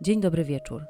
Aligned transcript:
Dzień 0.00 0.20
dobry 0.20 0.44
wieczór. 0.44 0.86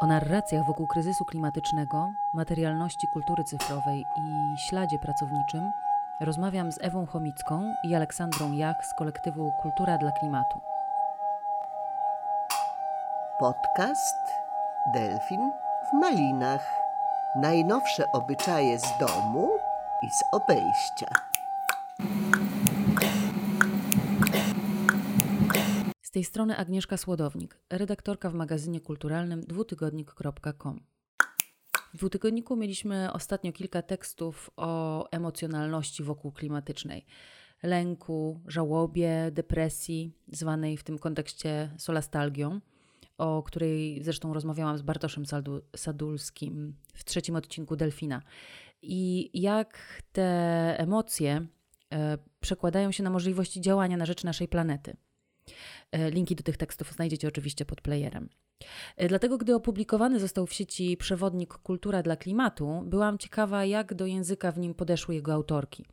O 0.00 0.06
narracjach 0.06 0.66
wokół 0.66 0.86
kryzysu 0.86 1.24
klimatycznego, 1.24 2.12
materialności 2.34 3.06
kultury 3.12 3.44
cyfrowej 3.44 4.04
i 4.16 4.58
śladzie 4.68 4.98
pracowniczym 4.98 5.72
rozmawiam 6.20 6.72
z 6.72 6.78
Ewą 6.82 7.06
Chomicką 7.06 7.74
i 7.84 7.94
Aleksandrą 7.94 8.52
Jach 8.52 8.86
z 8.86 8.94
kolektywu 8.98 9.52
Kultura 9.62 9.98
dla 9.98 10.12
Klimatu. 10.12 10.60
Podcast 13.40 14.16
Delfin 14.94 15.50
w 15.90 15.92
Malinach. 15.92 16.80
Najnowsze 17.36 18.12
obyczaje 18.12 18.78
z 18.78 18.98
domu 19.00 19.50
i 20.02 20.10
z 20.10 20.24
obejścia. 20.32 21.35
Tej 26.16 26.24
strony 26.24 26.56
Agnieszka 26.56 26.96
Słodownik, 26.96 27.58
redaktorka 27.70 28.30
w 28.30 28.34
magazynie 28.34 28.80
kulturalnym 28.80 29.40
dwutygodnik.com. 29.40 30.80
W 31.94 31.96
dwutygodniku 31.96 32.56
mieliśmy 32.56 33.12
ostatnio 33.12 33.52
kilka 33.52 33.82
tekstów 33.82 34.50
o 34.56 35.10
emocjonalności 35.10 36.02
wokół 36.02 36.32
klimatycznej. 36.32 37.06
Lęku, 37.62 38.40
żałobie, 38.46 39.30
depresji, 39.32 40.12
zwanej 40.32 40.76
w 40.76 40.84
tym 40.84 40.98
kontekście 40.98 41.70
solastalgią, 41.78 42.60
o 43.18 43.42
której 43.42 44.02
zresztą 44.02 44.34
rozmawiałam 44.34 44.78
z 44.78 44.82
Bartoszem 44.82 45.24
Sadulskim 45.76 46.76
w 46.94 47.04
trzecim 47.04 47.36
odcinku 47.36 47.76
Delfina. 47.76 48.22
I 48.82 49.30
jak 49.42 50.02
te 50.12 50.24
emocje 50.78 51.46
e, 51.92 52.18
przekładają 52.40 52.92
się 52.92 53.02
na 53.02 53.10
możliwości 53.10 53.60
działania 53.60 53.96
na 53.96 54.06
rzecz 54.06 54.24
naszej 54.24 54.48
planety. 54.48 54.96
E, 55.92 56.10
linki 56.10 56.36
do 56.36 56.42
tych 56.42 56.56
tekstów 56.56 56.92
znajdziecie 56.92 57.28
oczywiście 57.28 57.64
pod 57.64 57.80
playerem. 57.80 58.28
E, 58.96 59.08
dlatego, 59.08 59.38
gdy 59.38 59.54
opublikowany 59.54 60.20
został 60.20 60.46
w 60.46 60.52
sieci 60.52 60.96
przewodnik 60.96 61.54
Kultura 61.54 62.02
dla 62.02 62.16
Klimatu, 62.16 62.82
byłam 62.86 63.18
ciekawa, 63.18 63.64
jak 63.64 63.94
do 63.94 64.06
języka 64.06 64.52
w 64.52 64.58
nim 64.58 64.74
podeszły 64.74 65.14
jego 65.14 65.32
autorki. 65.32 65.84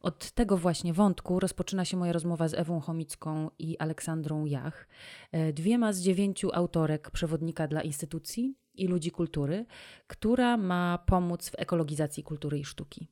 Od 0.00 0.30
tego 0.30 0.56
właśnie 0.56 0.92
wątku 0.92 1.40
rozpoczyna 1.40 1.84
się 1.84 1.96
moja 1.96 2.12
rozmowa 2.12 2.48
z 2.48 2.54
Ewą 2.54 2.80
Chomicką 2.80 3.50
i 3.58 3.78
Aleksandrą 3.78 4.44
Jach, 4.44 4.88
e, 5.32 5.52
dwiema 5.52 5.92
z 5.92 6.00
dziewięciu 6.00 6.50
autorek 6.52 7.10
przewodnika 7.10 7.68
dla 7.68 7.82
instytucji 7.82 8.54
i 8.74 8.88
ludzi 8.88 9.10
kultury, 9.10 9.66
która 10.06 10.56
ma 10.56 10.98
pomóc 11.06 11.50
w 11.50 11.54
ekologizacji 11.58 12.22
kultury 12.22 12.58
i 12.58 12.64
sztuki. 12.64 13.08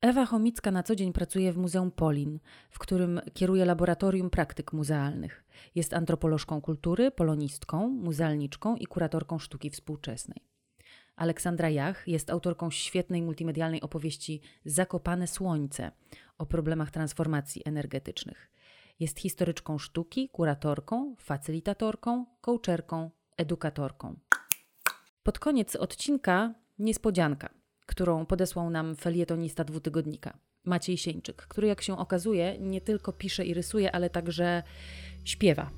Ewa 0.00 0.26
Chomicka 0.26 0.70
na 0.70 0.82
co 0.82 0.96
dzień 0.96 1.12
pracuje 1.12 1.52
w 1.52 1.56
Muzeum 1.56 1.90
Polin, 1.90 2.38
w 2.70 2.78
którym 2.78 3.20
kieruje 3.34 3.64
laboratorium 3.64 4.30
praktyk 4.30 4.72
muzealnych. 4.72 5.44
Jest 5.74 5.94
antropolożką 5.94 6.60
kultury, 6.60 7.10
polonistką, 7.10 7.88
muzealniczką 7.88 8.76
i 8.76 8.86
kuratorką 8.86 9.38
sztuki 9.38 9.70
współczesnej. 9.70 10.44
Aleksandra 11.16 11.70
Jach 11.70 12.08
jest 12.08 12.30
autorką 12.30 12.70
świetnej 12.70 13.22
multimedialnej 13.22 13.80
opowieści 13.80 14.40
Zakopane 14.64 15.26
Słońce 15.26 15.90
o 16.38 16.46
problemach 16.46 16.90
transformacji 16.90 17.62
energetycznych. 17.64 18.50
Jest 19.00 19.18
historyczką 19.18 19.78
sztuki, 19.78 20.28
kuratorką, 20.28 21.14
facylitatorką, 21.18 22.26
coacherką, 22.40 23.10
edukatorką. 23.36 24.16
Pod 25.22 25.38
koniec 25.38 25.76
odcinka 25.76 26.54
niespodzianka 26.78 27.57
którą 27.88 28.26
podesłał 28.26 28.70
nam 28.70 28.96
felietonista 28.96 29.64
dwutygodnika, 29.64 30.38
Maciej 30.64 30.98
Sieńczyk, 30.98 31.36
który 31.36 31.68
jak 31.68 31.82
się 31.82 31.98
okazuje 31.98 32.58
nie 32.58 32.80
tylko 32.80 33.12
pisze 33.12 33.46
i 33.46 33.54
rysuje, 33.54 33.92
ale 33.92 34.10
także 34.10 34.62
śpiewa. 35.24 35.70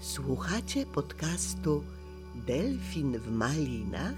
Słuchacie 0.00 0.86
podcastu 0.86 1.84
Delfin 2.46 3.18
w 3.18 3.32
Malinach, 3.32 4.14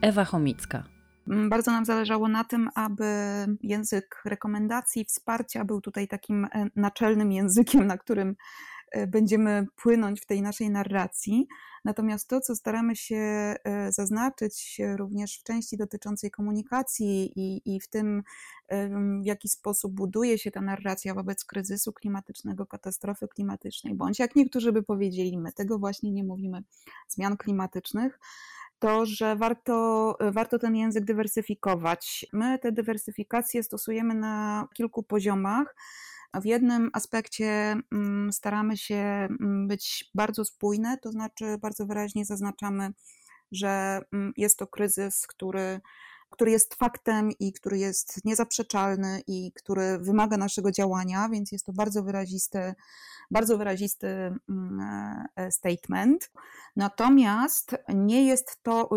Ewa 0.00 0.24
Chomicka 0.24 0.95
bardzo 1.26 1.70
nam 1.70 1.84
zależało 1.84 2.28
na 2.28 2.44
tym, 2.44 2.68
aby 2.74 3.04
język 3.62 4.22
rekomendacji, 4.24 5.04
wsparcia 5.04 5.64
był 5.64 5.80
tutaj 5.80 6.08
takim 6.08 6.44
e, 6.44 6.66
naczelnym 6.76 7.32
językiem, 7.32 7.86
na 7.86 7.98
którym 7.98 8.36
e, 8.92 9.06
będziemy 9.06 9.66
płynąć 9.76 10.20
w 10.20 10.26
tej 10.26 10.42
naszej 10.42 10.70
narracji. 10.70 11.46
Natomiast 11.84 12.28
to, 12.28 12.40
co 12.40 12.56
staramy 12.56 12.96
się 12.96 13.16
e, 13.16 13.56
zaznaczyć 13.92 14.80
również 14.96 15.38
w 15.38 15.42
części 15.42 15.76
dotyczącej 15.76 16.30
komunikacji 16.30 17.32
i, 17.36 17.74
i 17.74 17.80
w 17.80 17.88
tym, 17.88 18.22
w 19.22 19.26
jaki 19.26 19.48
sposób 19.48 19.94
buduje 19.94 20.38
się 20.38 20.50
ta 20.50 20.60
narracja 20.60 21.14
wobec 21.14 21.44
kryzysu 21.44 21.92
klimatycznego, 21.92 22.66
katastrofy 22.66 23.28
klimatycznej, 23.28 23.94
bądź 23.94 24.18
jak 24.18 24.36
niektórzy 24.36 24.72
by 24.72 24.82
powiedzieli, 24.82 25.38
my 25.38 25.52
tego 25.52 25.78
właśnie 25.78 26.12
nie 26.12 26.24
mówimy, 26.24 26.62
zmian 27.08 27.36
klimatycznych 27.36 28.18
to, 28.78 29.06
że 29.06 29.36
warto, 29.36 30.16
warto 30.20 30.58
ten 30.58 30.76
język 30.76 31.04
dywersyfikować. 31.04 32.26
My 32.32 32.58
tę 32.58 32.72
dywersyfikację 32.72 33.62
stosujemy 33.62 34.14
na 34.14 34.68
kilku 34.74 35.02
poziomach. 35.02 35.74
W 36.34 36.44
jednym 36.44 36.90
aspekcie 36.92 37.76
mm, 37.92 38.32
staramy 38.32 38.76
się 38.76 38.94
mm, 38.94 39.68
być 39.68 40.10
bardzo 40.14 40.44
spójne, 40.44 40.98
to 41.02 41.12
znaczy 41.12 41.58
bardzo 41.60 41.86
wyraźnie 41.86 42.24
zaznaczamy, 42.24 42.90
że 43.52 44.00
mm, 44.12 44.32
jest 44.36 44.58
to 44.58 44.66
kryzys, 44.66 45.26
który 45.26 45.80
który 46.30 46.50
jest 46.50 46.74
faktem 46.74 47.30
i 47.40 47.52
który 47.52 47.78
jest 47.78 48.24
niezaprzeczalny 48.24 49.22
i 49.26 49.52
który 49.52 49.98
wymaga 49.98 50.36
naszego 50.36 50.72
działania, 50.72 51.28
więc 51.28 51.52
jest 51.52 51.66
to 51.66 51.72
bardzo 51.72 52.02
wyrazisty, 52.02 52.74
bardzo 53.30 53.58
wyrazisty 53.58 54.06
mm, 54.48 55.26
e, 55.36 55.50
statement. 55.52 56.30
Natomiast 56.76 57.76
nie 57.88 58.26
jest 58.26 58.62
to 58.62 58.88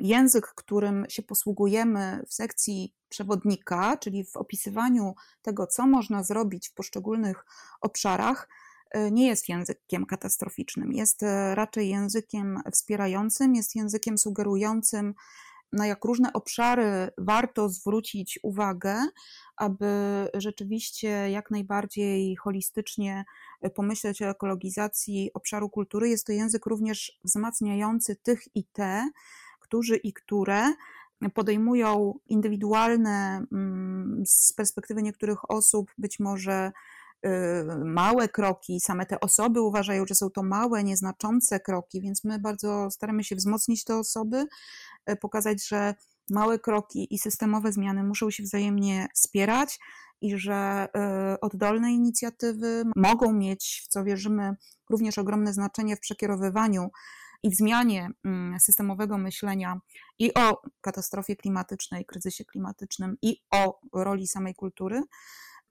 język, 0.00 0.46
którym 0.46 1.06
się 1.08 1.22
posługujemy 1.22 2.22
w 2.28 2.34
sekcji 2.34 2.94
przewodnika, 3.08 3.96
czyli 3.96 4.24
w 4.24 4.36
opisywaniu 4.36 5.14
tego, 5.42 5.66
co 5.66 5.86
można 5.86 6.22
zrobić 6.22 6.68
w 6.68 6.74
poszczególnych 6.74 7.44
obszarach, 7.80 8.48
e, 8.90 9.10
nie 9.10 9.26
jest 9.26 9.48
językiem 9.48 10.06
katastroficznym, 10.06 10.92
jest 10.92 11.22
e, 11.22 11.54
raczej 11.54 11.88
językiem 11.88 12.60
wspierającym, 12.72 13.54
jest 13.54 13.76
językiem 13.76 14.18
sugerującym, 14.18 15.14
na 15.72 15.86
jak 15.86 16.04
różne 16.04 16.32
obszary 16.32 17.08
warto 17.18 17.68
zwrócić 17.68 18.38
uwagę, 18.42 18.96
aby 19.56 19.86
rzeczywiście 20.34 21.08
jak 21.08 21.50
najbardziej 21.50 22.36
holistycznie 22.36 23.24
pomyśleć 23.74 24.22
o 24.22 24.28
ekologizacji 24.30 25.30
obszaru 25.34 25.68
kultury. 25.68 26.08
Jest 26.08 26.26
to 26.26 26.32
język 26.32 26.66
również 26.66 27.18
wzmacniający 27.24 28.16
tych 28.16 28.56
i 28.56 28.64
te, 28.64 29.10
którzy 29.60 29.96
i 29.96 30.12
które 30.12 30.72
podejmują 31.34 32.14
indywidualne, 32.26 33.46
mm, 33.52 34.22
z 34.26 34.52
perspektywy 34.52 35.02
niektórych 35.02 35.50
osób, 35.50 35.90
być 35.98 36.20
może 36.20 36.72
małe 37.84 38.28
kroki, 38.28 38.80
same 38.80 39.06
te 39.06 39.20
osoby 39.20 39.60
uważają, 39.60 40.04
że 40.06 40.14
są 40.14 40.30
to 40.30 40.42
małe, 40.42 40.84
nieznaczące 40.84 41.60
kroki, 41.60 42.00
więc 42.00 42.24
my 42.24 42.38
bardzo 42.38 42.90
staramy 42.90 43.24
się 43.24 43.36
wzmocnić 43.36 43.84
te 43.84 43.96
osoby, 43.96 44.46
E, 45.06 45.16
pokazać, 45.16 45.68
że 45.68 45.94
małe 46.30 46.58
kroki 46.58 47.14
i 47.14 47.18
systemowe 47.18 47.72
zmiany 47.72 48.02
muszą 48.04 48.30
się 48.30 48.42
wzajemnie 48.42 49.08
wspierać 49.14 49.78
i 50.20 50.38
że 50.38 50.88
e, 50.94 51.36
oddolne 51.40 51.92
inicjatywy 51.92 52.84
mogą 52.96 53.32
mieć, 53.32 53.82
w 53.84 53.88
co 53.88 54.04
wierzymy, 54.04 54.56
również 54.90 55.18
ogromne 55.18 55.52
znaczenie 55.52 55.96
w 55.96 56.00
przekierowywaniu 56.00 56.90
i 57.42 57.50
w 57.50 57.54
zmianie 57.54 58.10
mm, 58.24 58.60
systemowego 58.60 59.18
myślenia 59.18 59.80
i 60.18 60.34
o 60.34 60.62
katastrofie 60.80 61.36
klimatycznej, 61.36 62.04
kryzysie 62.04 62.44
klimatycznym, 62.44 63.16
i 63.22 63.42
o 63.50 63.80
roli 63.92 64.26
samej 64.26 64.54
kultury. 64.54 65.02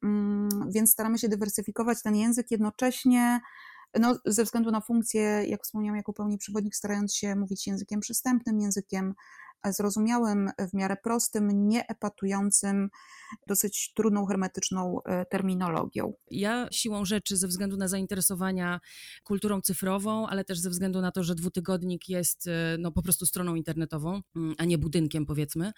Mm, 0.04 0.50
więc 0.72 0.92
staramy 0.92 1.18
się 1.18 1.30
dywersyfikować 1.30 2.02
ten 2.02 2.16
język 2.16 2.52
jednocześnie 2.52 3.40
no, 4.00 4.16
ze 4.26 4.44
względu 4.44 4.72
na 4.72 4.82
funkcję, 4.82 5.22
jak 5.48 5.64
wspomniałam, 5.64 5.98
jako 5.98 6.14
pełni 6.14 6.38
przewodnik, 6.38 6.76
starając 6.76 7.16
się 7.16 7.36
mówić 7.36 7.68
językiem 7.68 8.00
przystępnym, 8.00 8.60
językiem 8.60 9.14
zrozumiałym, 9.66 10.50
w 10.72 10.74
miarę 10.74 10.98
prostym, 11.04 11.68
nieepatującym, 11.68 12.90
dosyć 13.48 13.94
trudną, 13.96 14.26
hermetyczną 14.26 15.04
e, 15.04 15.26
terminologią. 15.26 16.14
Ja 16.32 16.68
siłą 16.72 17.06
rzeczy, 17.06 17.38
ze 17.38 17.48
względu 17.48 17.78
na 17.78 17.88
zainteresowania 17.88 18.80
kulturą 19.24 19.62
cyfrową, 19.62 20.28
ale 20.28 20.44
też 20.44 20.60
ze 20.60 20.70
względu 20.70 21.02
na 21.02 21.12
to, 21.12 21.24
że 21.24 21.36
dwutygodnik 21.36 22.10
jest 22.10 22.48
e, 22.48 22.76
no, 22.80 22.92
po 22.92 23.02
prostu 23.02 23.26
stroną 23.26 23.56
internetową, 23.56 24.22
mm, 24.36 24.56
a 24.58 24.66
nie 24.66 24.78
budynkiem, 24.78 25.26
powiedzmy. 25.26 25.72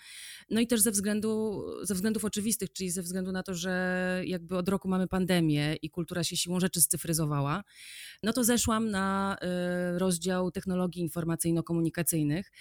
No 0.50 0.60
i 0.60 0.68
też 0.68 0.82
ze, 0.82 0.92
względu, 0.92 1.64
ze 1.84 1.94
względów 1.94 2.26
oczywistych, 2.26 2.74
czyli 2.74 2.90
ze 2.90 3.02
względu 3.02 3.32
na 3.32 3.44
to, 3.44 3.54
że 3.54 4.22
jakby 4.26 4.58
od 4.58 4.70
roku 4.70 4.90
mamy 4.90 5.08
pandemię 5.08 5.76
i 5.82 5.90
kultura 5.90 6.24
się 6.24 6.38
siłą 6.38 6.60
rzeczy 6.60 6.82
scyfryzowała, 6.82 7.64
no 8.24 8.34
to 8.34 8.44
zeszłam 8.44 8.90
na 8.90 9.38
e, 9.42 10.00
rozdział 10.00 10.52
technologii 10.52 11.02
informacyjno-komunikacyjnych. 11.02 12.52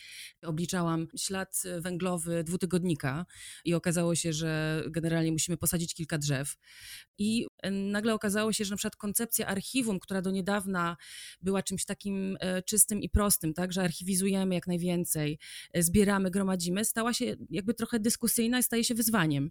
Obliczałam 0.43 1.07
ślad 1.17 1.63
węglowy 1.81 2.45
dwutygodnika 2.45 3.27
i 3.65 3.75
okazało 3.75 4.15
się, 4.15 4.33
że 4.33 4.83
generalnie 4.87 5.33
musimy 5.33 5.57
posadzić 5.57 5.95
kilka 5.95 6.19
drzew. 6.19 6.57
I 7.19 7.47
nagle 7.71 8.15
okazało 8.15 8.53
się, 8.53 8.65
że 8.65 8.71
na 8.71 8.77
przykład 8.77 8.97
koncepcja 8.97 9.47
archiwum, 9.47 10.01
która 10.01 10.23
do 10.23 10.31
niedawna 10.31 10.97
była 11.43 11.63
czymś 11.63 11.85
takim 11.85 12.37
e, 12.41 12.63
czystym 12.63 13.03
i 13.03 13.09
prostym, 13.09 13.55
tak, 13.55 13.73
że 13.73 13.83
archiwizujemy 13.83 14.55
jak 14.55 14.67
najwięcej, 14.67 15.39
e, 15.73 15.83
zbieramy, 15.83 16.31
gromadzimy, 16.31 16.85
stała 16.85 17.15
się 17.15 17.37
jakby 17.51 17.75
trochę 17.75 18.01
dyskusyjna 18.01 18.59
i 18.59 18.63
staje 18.63 18.85
się 18.85 18.95
wyzwaniem. 18.95 19.51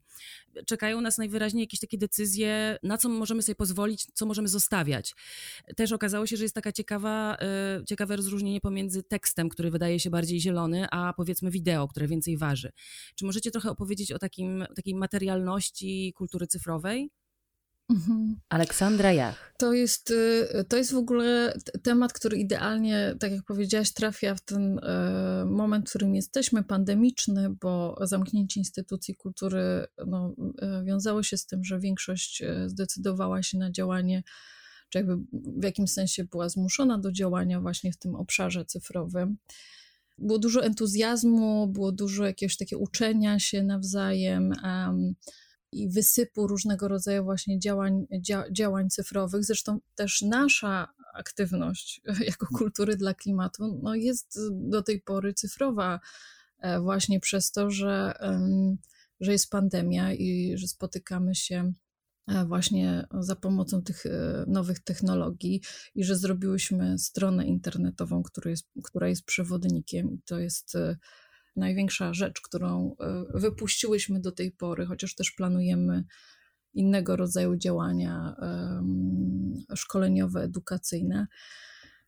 Czekają 0.66 1.02
nas 1.02 1.18
najwyraźniej 1.18 1.64
jakieś 1.64 1.80
takie 1.80 1.98
decyzje, 1.98 2.78
na 2.84 2.98
co 2.98 3.10
możemy 3.10 3.42
sobie 3.42 3.56
pozwolić, 3.56 4.08
co 4.14 4.26
możemy 4.26 4.48
zostawiać. 4.48 5.16
Też 5.76 5.92
okazało 5.92 6.28
się, 6.28 6.38
że 6.38 6.44
jest 6.44 6.56
taka 6.56 6.72
ciekawa, 6.72 7.38
ciekawe 7.88 8.16
rozróżnienie 8.16 8.62
pomiędzy 8.62 9.04
tekstem, 9.04 9.50
który 9.50 9.72
wydaje 9.72 10.00
się 10.00 10.10
bardziej 10.10 10.40
zielony, 10.40 10.88
a 10.92 11.14
powiedzmy 11.14 11.52
wideo, 11.52 11.88
które 11.88 12.08
więcej 12.08 12.38
waży. 12.38 12.72
Czy 13.16 13.26
możecie 13.26 13.52
trochę 13.52 13.70
opowiedzieć 13.72 14.12
o 14.12 14.20
takim, 14.20 14.66
takiej 14.76 14.96
materialności 14.96 16.14
kultury 16.16 16.48
cyfrowej? 16.48 17.10
Mhm. 17.90 18.40
Aleksandra 18.50 19.14
Jach. 19.14 19.54
To 19.58 19.74
jest, 19.74 20.12
y, 20.12 20.66
to 20.70 20.78
jest 20.78 20.94
w 20.94 20.98
ogóle 20.98 21.54
temat, 21.84 22.14
który 22.14 22.38
idealnie, 22.38 23.16
tak 23.20 23.32
jak 23.32 23.44
powiedziałaś, 23.44 23.92
trafia 23.92 24.36
w 24.36 24.42
ten 24.42 24.80
y, 24.80 25.46
moment, 25.46 25.86
w 25.86 25.90
którym 25.90 26.16
jesteśmy, 26.16 26.64
pandemiczny, 26.64 27.50
bo 27.62 27.98
zamknięcie 28.02 28.60
instytucji 28.60 29.16
kultury 29.16 29.86
no, 30.08 30.36
y, 30.82 30.86
wiązało 30.86 31.24
się 31.24 31.38
z 31.38 31.46
tym, 31.46 31.64
że 31.64 31.80
większość 31.80 32.44
zdecydowała 32.66 33.44
się 33.44 33.58
na 33.58 33.72
działanie, 33.72 34.24
czy 34.90 34.98
jakby 34.98 35.18
w 35.34 35.64
jakimś 35.64 35.92
sensie 35.92 36.24
była 36.24 36.50
zmuszona 36.50 36.98
do 36.98 37.12
działania 37.12 37.62
właśnie 37.62 37.92
w 37.92 37.98
tym 37.98 38.16
obszarze 38.16 38.66
cyfrowym. 38.66 39.38
Było 40.18 40.40
dużo 40.40 40.64
entuzjazmu, 40.64 41.68
było 41.68 41.92
dużo 41.92 42.26
jakiegoś 42.26 42.58
takiego 42.58 42.82
uczenia 42.82 43.40
się 43.40 43.64
nawzajem. 43.64 44.54
Um, 44.64 45.16
i 45.72 45.90
wysypu 45.90 46.48
różnego 46.48 46.88
rodzaju 46.88 47.24
właśnie 47.24 47.60
działań, 47.60 48.08
dzia, 48.20 48.44
działań 48.52 48.90
cyfrowych. 48.90 49.44
Zresztą 49.44 49.80
też 49.96 50.22
nasza 50.22 50.88
aktywność 51.14 52.02
jako 52.32 52.48
mm. 52.52 52.58
kultury 52.58 52.96
dla 52.96 53.14
klimatu 53.14 53.80
no 53.84 53.96
jest 53.96 54.40
do 54.52 54.84
tej 54.84 55.02
pory 55.02 55.34
cyfrowa, 55.34 56.00
e, 56.60 56.80
właśnie 56.80 57.20
przez 57.20 57.52
to, 57.52 57.72
że, 57.72 58.14
że 59.20 59.32
jest 59.32 59.50
pandemia 59.50 60.14
i 60.14 60.54
że 60.58 60.68
spotykamy 60.68 61.36
się 61.36 61.74
e, 62.28 62.46
właśnie 62.46 63.08
za 63.20 63.36
pomocą 63.36 63.82
tych 63.82 64.06
e, 64.06 64.44
nowych 64.48 64.80
technologii 64.80 65.62
i 65.96 66.04
że 66.04 66.16
zrobiłyśmy 66.16 67.00
stronę 67.00 67.46
internetową, 67.46 68.24
która 68.24 68.52
jest, 68.52 68.68
która 68.84 69.08
jest 69.10 69.26
przewodnikiem 69.26 70.12
i 70.12 70.22
to 70.26 70.40
jest 70.40 70.78
największa 71.60 72.14
rzecz, 72.14 72.42
którą 72.42 72.96
e, 73.00 73.26
wypuściłyśmy 73.34 74.20
do 74.20 74.32
tej 74.32 74.52
pory, 74.52 74.86
chociaż 74.86 75.16
też 75.16 75.32
planujemy 75.32 76.04
innego 76.74 77.16
rodzaju 77.16 77.56
działania 77.56 78.36
szkoleniowe, 79.76 80.42
edukacyjne. 80.42 81.28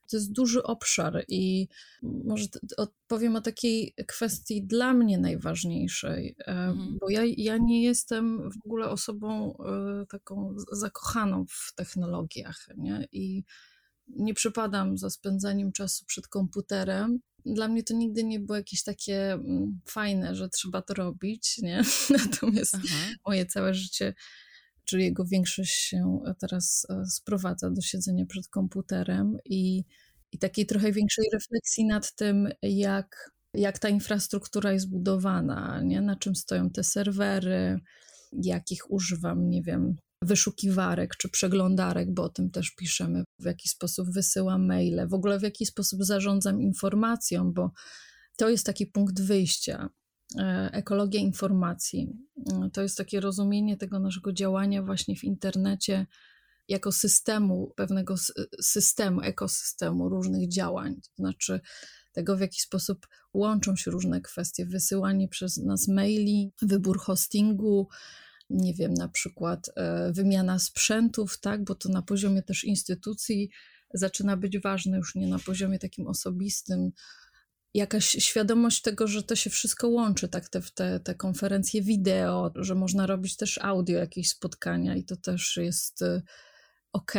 To 0.09 0.18
jest 0.18 0.31
duży 0.31 0.63
obszar 0.63 1.25
i 1.27 1.68
może 2.03 2.45
odpowiem 2.77 3.36
o 3.36 3.42
takiej 3.42 3.94
kwestii 4.07 4.63
dla 4.63 4.94
mnie 4.94 5.18
najważniejszej, 5.18 6.36
mhm. 6.45 6.98
bo 7.01 7.09
ja, 7.09 7.21
ja 7.38 7.57
nie 7.57 7.83
jestem 7.83 8.51
w 8.51 8.65
ogóle 8.65 8.89
osobą 8.89 9.57
e, 9.57 10.06
taką 10.06 10.56
zakochaną 10.71 11.45
w 11.50 11.74
technologiach 11.75 12.68
nie? 12.77 13.07
i 13.12 13.44
nie 14.07 14.33
przypadam 14.33 14.98
za 14.98 15.09
spędzaniem 15.09 15.71
czasu 15.71 16.06
przed 16.06 16.27
komputerem 16.27 17.19
dla 17.45 17.67
mnie 17.67 17.83
to 17.83 17.93
nigdy 17.93 18.23
nie 18.23 18.39
było 18.39 18.57
jakieś 18.57 18.83
takie 18.83 19.33
mm, 19.33 19.79
fajne, 19.85 20.35
że 20.35 20.49
trzeba 20.49 20.81
to 20.81 20.93
robić, 20.93 21.57
nie? 21.57 21.81
Natomiast 22.25 22.75
Aha. 22.75 23.13
moje 23.25 23.45
całe 23.45 23.73
życie, 23.73 24.13
czyli 24.85 25.03
jego 25.03 25.25
większość 25.25 25.73
się 25.73 26.19
teraz 26.39 26.88
e, 26.89 27.05
sprowadza 27.05 27.69
do 27.69 27.81
siedzenia 27.81 28.25
przed 28.25 28.47
komputerem 28.47 29.38
i, 29.45 29.83
i 30.31 30.38
takiej 30.38 30.65
trochę 30.65 30.91
większej 30.91 31.25
refleksji 31.33 31.85
nad 31.85 32.15
tym, 32.15 32.49
jak, 32.61 33.31
jak 33.53 33.79
ta 33.79 33.89
infrastruktura 33.89 34.71
jest 34.71 34.89
budowana, 34.89 35.81
nie? 35.83 36.01
Na 36.01 36.15
czym 36.15 36.35
stoją 36.35 36.69
te 36.69 36.83
serwery, 36.83 37.79
jakich 38.43 38.91
używam, 38.91 39.49
nie 39.49 39.61
wiem, 39.61 39.95
wyszukiwarek 40.21 41.15
czy 41.15 41.29
przeglądarek, 41.29 42.13
bo 42.13 42.23
o 42.23 42.29
tym 42.29 42.51
też 42.51 42.71
piszemy, 42.71 43.23
w 43.39 43.45
jaki 43.45 43.69
sposób 43.69 44.09
wysyłam 44.09 44.65
maile, 44.65 45.07
w 45.07 45.13
ogóle 45.13 45.39
w 45.39 45.44
jaki 45.44 45.65
sposób 45.65 46.03
zarządzam 46.03 46.62
informacją, 46.62 47.53
bo 47.53 47.71
to 48.38 48.50
jest 48.50 48.65
taki 48.65 48.85
punkt 48.85 49.21
wyjścia. 49.21 49.89
E, 50.39 50.69
ekologia 50.73 51.19
informacji 51.19 52.09
e, 52.53 52.69
to 52.73 52.81
jest 52.81 52.97
takie 52.97 53.19
rozumienie 53.19 53.77
tego 53.77 54.00
naszego 54.00 54.33
działania 54.33 54.83
właśnie 54.83 55.15
w 55.15 55.23
internecie 55.23 56.06
jako 56.67 56.91
systemu, 56.91 57.74
pewnego 57.75 58.15
systemu, 58.62 59.21
ekosystemu 59.21 60.09
różnych 60.09 60.50
działań. 60.50 60.95
To 60.95 61.09
znaczy, 61.17 61.59
tego, 62.12 62.38
w 62.38 62.39
jaki 62.39 62.62
sposób 62.62 63.07
łączą 63.33 63.75
się 63.75 63.91
różne 63.91 64.21
kwestie, 64.21 64.65
wysyłanie 64.65 65.27
przez 65.27 65.57
nas 65.57 65.88
maili, 65.88 66.51
wybór 66.62 67.00
hostingu, 67.00 67.88
nie 68.53 68.74
wiem, 68.74 68.94
na 68.94 69.09
przykład 69.09 69.69
e, 69.75 70.12
wymiana 70.12 70.59
sprzętów, 70.59 71.39
tak, 71.39 71.63
bo 71.63 71.75
to 71.75 71.89
na 71.89 72.01
poziomie 72.01 72.44
też 72.44 72.63
instytucji 72.63 73.50
zaczyna 73.94 74.38
być 74.38 74.59
ważne, 74.59 74.98
już 74.98 75.15
nie 75.15 75.27
na 75.27 75.39
poziomie 75.39 75.80
takim 75.80 76.07
osobistym. 76.07 76.92
Jakaś 77.74 78.06
świadomość 78.06 78.81
tego, 78.81 79.07
że 79.07 79.24
to 79.24 79.36
się 79.36 79.50
wszystko 79.50 79.88
łączy, 79.88 80.27
tak, 80.27 80.50
te, 80.50 80.62
te, 80.75 81.00
te 81.00 81.15
konferencje 81.15 81.81
wideo, 81.81 82.51
że 82.56 82.75
można 82.75 83.07
robić 83.07 83.36
też 83.36 83.57
audio, 83.57 84.00
jakieś 84.00 84.30
spotkania 84.30 84.95
i 84.95 85.03
to 85.03 85.18
też 85.18 85.57
jest 85.57 86.01
e, 86.01 86.21
ok, 86.94 87.13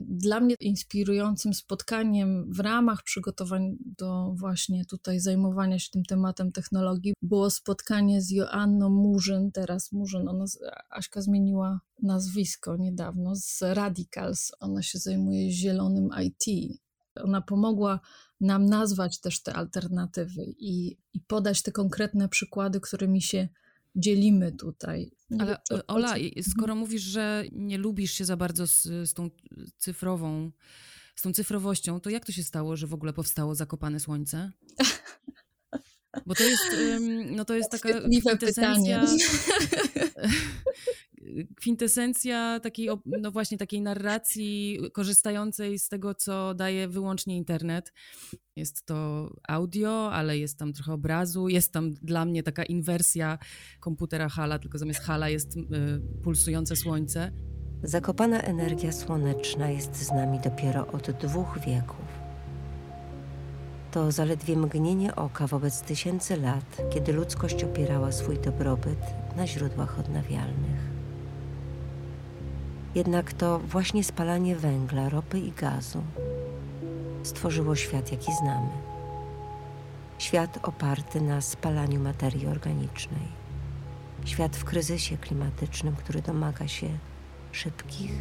dla 0.00 0.40
mnie 0.40 0.54
inspirującym 0.60 1.54
spotkaniem 1.54 2.52
w 2.52 2.60
ramach 2.60 3.02
przygotowań 3.02 3.76
do 3.98 4.32
właśnie 4.36 4.84
tutaj 4.84 5.20
zajmowania 5.20 5.78
się 5.78 5.90
tym 5.90 6.04
tematem 6.04 6.52
technologii 6.52 7.14
było 7.22 7.50
spotkanie 7.50 8.22
z 8.22 8.30
Joanną 8.30 8.90
Murzyn, 8.90 9.52
teraz 9.52 9.92
Murzyn, 9.92 10.28
ona, 10.28 10.44
Aśka 10.90 11.20
zmieniła 11.20 11.80
nazwisko 12.02 12.76
niedawno, 12.76 13.36
z 13.36 13.62
Radicals, 13.62 14.52
ona 14.60 14.82
się 14.82 14.98
zajmuje 14.98 15.50
zielonym 15.50 16.10
IT. 16.22 16.74
Ona 17.22 17.40
pomogła 17.40 18.00
nam 18.40 18.66
nazwać 18.66 19.20
też 19.20 19.42
te 19.42 19.54
alternatywy 19.54 20.44
i, 20.58 20.98
i 21.12 21.20
podać 21.20 21.62
te 21.62 21.72
konkretne 21.72 22.28
przykłady, 22.28 22.80
którymi 22.80 23.22
się 23.22 23.48
dzielimy 23.96 24.52
tutaj. 24.52 25.10
Ale 25.38 25.56
Ola, 25.86 26.14
skoro 26.42 26.74
mówisz, 26.74 27.02
że 27.02 27.44
nie 27.52 27.78
lubisz 27.78 28.12
się 28.12 28.24
za 28.24 28.36
bardzo 28.36 28.66
z, 28.66 28.82
z 28.82 29.14
tą 29.14 29.30
cyfrową, 29.76 30.50
z 31.14 31.22
tą 31.22 31.32
cyfrowością, 31.32 32.00
to 32.00 32.10
jak 32.10 32.24
to 32.24 32.32
się 32.32 32.42
stało, 32.42 32.76
że 32.76 32.86
w 32.86 32.94
ogóle 32.94 33.12
powstało 33.12 33.54
Zakopane 33.54 34.00
Słońce? 34.00 34.52
Bo 36.26 36.34
to 36.34 36.44
jest, 36.44 36.62
no 37.30 37.44
to 37.44 37.54
jest 37.54 37.70
taka 37.70 38.00
kwintesencja, 38.00 39.04
kwintesencja 41.56 42.60
takiej, 42.60 42.88
no 43.06 43.30
właśnie 43.30 43.58
takiej 43.58 43.80
narracji 43.80 44.80
korzystającej 44.92 45.78
z 45.78 45.88
tego, 45.88 46.14
co 46.14 46.54
daje 46.54 46.88
wyłącznie 46.88 47.36
internet. 47.36 47.92
Jest 48.56 48.86
to 48.86 49.30
audio, 49.48 50.12
ale 50.12 50.38
jest 50.38 50.58
tam 50.58 50.72
trochę 50.72 50.92
obrazu, 50.92 51.48
jest 51.48 51.72
tam 51.72 51.94
dla 51.94 52.24
mnie 52.24 52.42
taka 52.42 52.64
inwersja 52.64 53.38
komputera 53.80 54.28
Hala, 54.28 54.58
tylko 54.58 54.78
zamiast 54.78 55.00
Hala 55.00 55.28
jest 55.28 55.56
y, 55.56 55.60
pulsujące 56.22 56.76
słońce. 56.76 57.32
Zakopana 57.82 58.40
energia 58.40 58.92
słoneczna 58.92 59.70
jest 59.70 59.96
z 59.96 60.10
nami 60.10 60.40
dopiero 60.40 60.86
od 60.86 61.10
dwóch 61.10 61.58
wieków. 61.66 62.24
To 63.92 64.12
zaledwie 64.12 64.56
mgnienie 64.56 65.16
oka 65.16 65.46
wobec 65.46 65.82
tysięcy 65.82 66.36
lat, 66.36 66.82
kiedy 66.94 67.12
ludzkość 67.12 67.64
opierała 67.64 68.12
swój 68.12 68.38
dobrobyt 68.38 68.98
na 69.36 69.46
źródłach 69.46 69.98
odnawialnych. 69.98 70.93
Jednak 72.94 73.32
to 73.32 73.58
właśnie 73.58 74.04
spalanie 74.04 74.56
węgla, 74.56 75.08
ropy 75.08 75.38
i 75.38 75.52
gazu 75.52 76.02
stworzyło 77.22 77.76
świat, 77.76 78.12
jaki 78.12 78.32
znamy. 78.42 78.70
Świat 80.18 80.58
oparty 80.62 81.20
na 81.20 81.40
spalaniu 81.40 82.00
materii 82.00 82.46
organicznej. 82.46 83.28
Świat 84.24 84.56
w 84.56 84.64
kryzysie 84.64 85.18
klimatycznym, 85.18 85.96
który 85.96 86.22
domaga 86.22 86.68
się 86.68 86.98
szybkich 87.52 88.12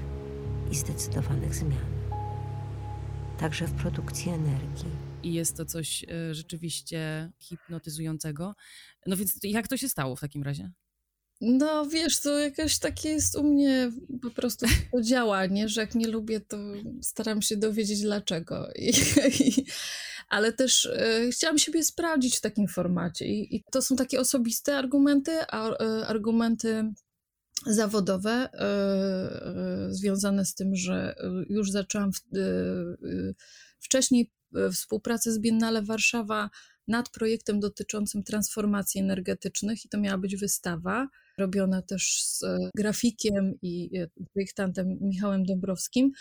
i 0.72 0.76
zdecydowanych 0.76 1.56
zmian. 1.56 1.94
Także 3.40 3.68
w 3.68 3.74
produkcji 3.74 4.32
energii. 4.32 4.90
I 5.24 5.34
jest 5.34 5.58
to 5.58 5.66
coś 5.66 6.04
e, 6.04 6.34
rzeczywiście 6.36 7.32
hipnotyzującego. 7.40 8.56
No 9.08 9.18
więc 9.18 9.40
jak 9.44 9.68
to 9.68 9.78
się 9.78 9.90
stało 9.90 10.16
w 10.16 10.22
takim 10.22 10.44
razie? 10.44 10.72
No 11.42 11.86
wiesz, 11.86 12.20
to 12.20 12.40
jakoś 12.40 12.80
takie 12.80 13.10
jest 13.10 13.36
u 13.36 13.44
mnie 13.44 13.92
po 14.22 14.32
prostu 14.32 14.66
to 14.92 15.02
działa, 15.02 15.46
nie? 15.46 15.70
Że 15.70 15.82
jak 15.82 15.96
nie 15.96 16.08
lubię, 16.08 16.40
to 16.40 16.58
staram 17.02 17.42
się 17.42 17.58
dowiedzieć 17.58 18.02
dlaczego. 18.02 18.70
I, 18.76 18.90
i, 19.40 19.66
ale 20.30 20.54
też 20.54 20.86
e, 20.86 21.30
chciałam 21.32 21.58
siebie 21.58 21.84
sprawdzić 21.84 22.38
w 22.38 22.42
takim 22.42 22.68
formacie. 22.68 23.26
I, 23.26 23.56
I, 23.56 23.64
to 23.72 23.82
są 23.82 23.96
takie 23.96 24.20
osobiste 24.20 24.78
argumenty, 24.78 25.32
a 25.50 25.70
e, 25.70 26.08
argumenty 26.08 26.94
zawodowe 27.68 28.50
e, 28.54 29.88
związane 29.90 30.46
z 30.46 30.56
tym, 30.56 30.76
że 30.76 31.16
już 31.50 31.72
zaczęłam 31.72 32.12
w, 32.14 32.20
wcześniej 33.80 34.32
współpracę 34.72 35.32
z 35.32 35.40
Biennale 35.40 35.82
Warszawa 35.82 36.50
nad 36.88 37.10
projektem 37.10 37.60
dotyczącym 37.60 38.24
transformacji 38.24 39.02
energetycznych 39.02 39.86
i 39.86 39.90
to 39.90 40.00
miała 40.00 40.18
być 40.18 40.36
wystawa 40.36 41.08
robiona 41.38 41.82
też 41.82 42.24
z 42.24 42.44
grafikiem 42.76 43.54
i 43.62 43.90
projektantem 44.34 44.98
Michałem 45.02 45.46
Dąbrowskim. 45.46 46.12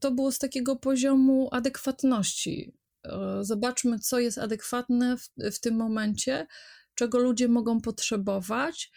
To 0.00 0.10
było 0.10 0.32
z 0.32 0.38
takiego 0.38 0.76
poziomu 0.76 1.48
adekwatności 1.52 2.72
E, 3.04 3.44
zobaczmy, 3.44 3.98
co 3.98 4.18
jest 4.18 4.38
adekwatne 4.38 5.16
w, 5.16 5.28
w 5.56 5.60
tym 5.60 5.76
momencie, 5.76 6.46
czego 6.94 7.18
ludzie 7.18 7.48
mogą 7.48 7.80
potrzebować, 7.80 8.92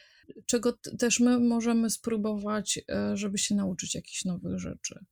czego 0.46 0.74
też 0.74 1.20
my 1.20 1.40
możemy 1.40 1.90
spróbować, 1.90 2.80
e, 2.90 3.18
żeby 3.18 3.38
się 3.38 3.56
nauczyć 3.56 3.96
jakichś 3.96 4.26
nowych 4.26 4.60
rzeczy. 4.60 5.06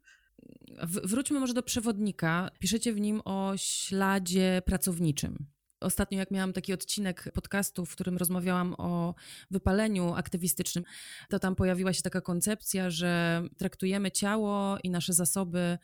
Wróćmy 0.83 1.39
może 1.39 1.53
do 1.53 1.63
przewodnika. 1.63 2.49
Piszecie 2.59 2.93
w 2.93 3.01
nim 3.01 3.21
o 3.25 3.53
śladzie 3.57 4.61
pracowniczym. 4.65 5.45
Ostatnio, 5.83 6.19
jak 6.19 6.31
miałam 6.31 6.53
taki 6.53 6.73
odcinek 6.73 7.31
podcastu, 7.33 7.85
w 7.85 7.91
którym 7.91 8.17
rozmawiałam 8.17 8.75
o 8.77 9.15
wypaleniu 9.51 10.13
aktywistycznym, 10.13 10.83
to 11.29 11.39
tam 11.39 11.55
pojawiła 11.55 11.93
się 11.93 12.01
taka 12.01 12.21
koncepcja, 12.21 12.89
że 12.89 13.43
traktujemy 13.57 14.11
ciało 14.11 14.77
i 14.83 14.89
nasze 14.89 15.13
zasoby 15.13 15.77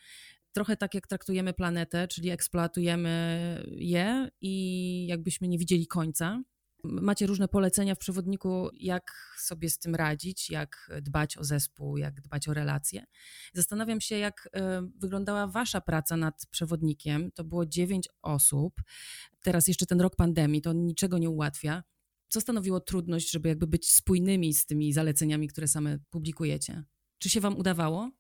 trochę 0.54 0.78
tak 0.78 0.94
jak 0.94 1.08
traktujemy 1.08 1.54
planetę, 1.54 2.08
czyli 2.08 2.30
eksploatujemy 2.30 3.64
je 3.72 4.30
i 4.42 5.06
jakbyśmy 5.08 5.48
nie 5.48 5.58
widzieli 5.58 5.88
końca. 5.88 6.42
Macie 6.84 7.28
różne 7.28 7.48
polecenia 7.48 7.96
w 7.96 7.98
przewodniku, 7.98 8.70
jak 8.74 9.36
sobie 9.38 9.70
z 9.70 9.80
tym 9.80 9.96
radzić, 9.96 10.50
jak 10.50 10.92
dbać 11.02 11.38
o 11.38 11.44
zespół, 11.44 11.98
jak 11.98 12.22
dbać 12.22 12.48
o 12.48 12.54
relacje. 12.54 13.06
Zastanawiam 13.54 14.02
się, 14.02 14.18
jak 14.18 14.50
e, 14.54 14.82
wyglądała 14.96 15.48
Wasza 15.48 15.82
praca 15.82 16.18
nad 16.18 16.46
przewodnikiem. 16.52 17.32
To 17.32 17.44
było 17.44 17.66
dziewięć 17.66 18.08
osób. 18.22 18.82
Teraz 19.44 19.68
jeszcze 19.68 19.86
ten 19.86 20.02
rok 20.02 20.16
pandemii, 20.16 20.62
to 20.62 20.74
niczego 20.74 21.18
nie 21.18 21.30
ułatwia. 21.30 21.84
Co 22.28 22.42
stanowiło 22.42 22.80
trudność, 22.80 23.32
żeby 23.32 23.50
jakby 23.50 23.68
być 23.68 23.92
spójnymi 23.92 24.54
z 24.54 24.66
tymi 24.66 24.94
zaleceniami, 24.94 25.48
które 25.48 25.68
same 25.68 25.98
publikujecie? 26.10 26.84
Czy 27.18 27.30
się 27.30 27.42
Wam 27.42 27.58
udawało? 27.58 28.12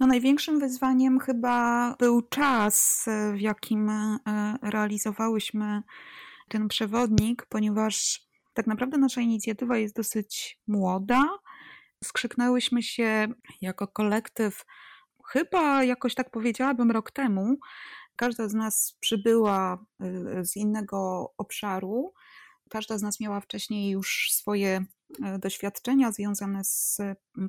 No, 0.00 0.06
największym 0.06 0.60
wyzwaniem 0.60 1.18
chyba 1.20 1.96
był 1.98 2.22
czas, 2.22 3.06
w 3.34 3.40
jakim 3.40 3.90
e, 3.90 4.18
realizowałyśmy 4.62 5.82
ten 6.48 6.68
przewodnik, 6.68 7.46
ponieważ 7.48 8.26
tak 8.54 8.66
naprawdę 8.66 8.98
nasza 8.98 9.20
inicjatywa 9.20 9.78
jest 9.78 9.96
dosyć 9.96 10.60
młoda. 10.66 11.28
Skrzyknęłyśmy 12.04 12.82
się 12.82 13.28
jako 13.60 13.88
kolektyw, 13.88 14.64
chyba 15.26 15.84
jakoś 15.84 16.14
tak 16.14 16.30
powiedziałabym, 16.30 16.90
rok 16.90 17.10
temu. 17.10 17.58
Każda 18.16 18.48
z 18.48 18.54
nas 18.54 18.96
przybyła 19.00 19.84
e, 20.00 20.44
z 20.44 20.56
innego 20.56 21.32
obszaru. 21.38 22.14
Każda 22.70 22.98
z 22.98 23.02
nas 23.02 23.20
miała 23.20 23.40
wcześniej 23.40 23.90
już 23.90 24.32
swoje 24.32 24.84
E, 25.24 25.38
doświadczenia 25.38 26.12
związane 26.12 26.64
z 26.64 26.98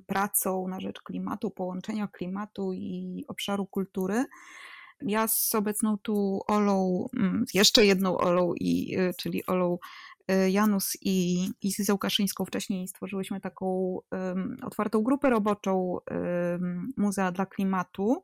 pracą 0.08 0.68
na 0.68 0.80
rzecz 0.80 1.02
klimatu, 1.02 1.52
połączenia 1.52 2.08
klimatu 2.08 2.74
i 2.74 3.26
obszaru 3.28 3.66
kultury. 3.66 4.26
Ja 5.02 5.28
z 5.28 5.56
obecną 5.56 5.98
tu 5.98 6.42
Olą, 6.48 7.10
z 7.48 7.54
jeszcze 7.54 7.86
jedną 7.86 8.18
Olą, 8.18 8.54
i, 8.56 8.96
e, 8.98 9.14
czyli 9.14 9.46
Olą 9.46 9.78
e, 10.28 10.50
Janus 10.50 10.98
i, 11.02 11.50
i 11.62 11.72
Zizą 11.72 11.98
Kaszyńską 11.98 12.46
wcześniej 12.46 12.88
stworzyłyśmy 12.88 13.42
taką 13.42 14.00
um, 14.12 14.58
otwartą 14.64 15.04
grupę 15.04 15.30
roboczą 15.30 15.98
um, 16.12 16.94
Muzea 16.98 17.32
dla 17.32 17.46
Klimatu, 17.46 18.24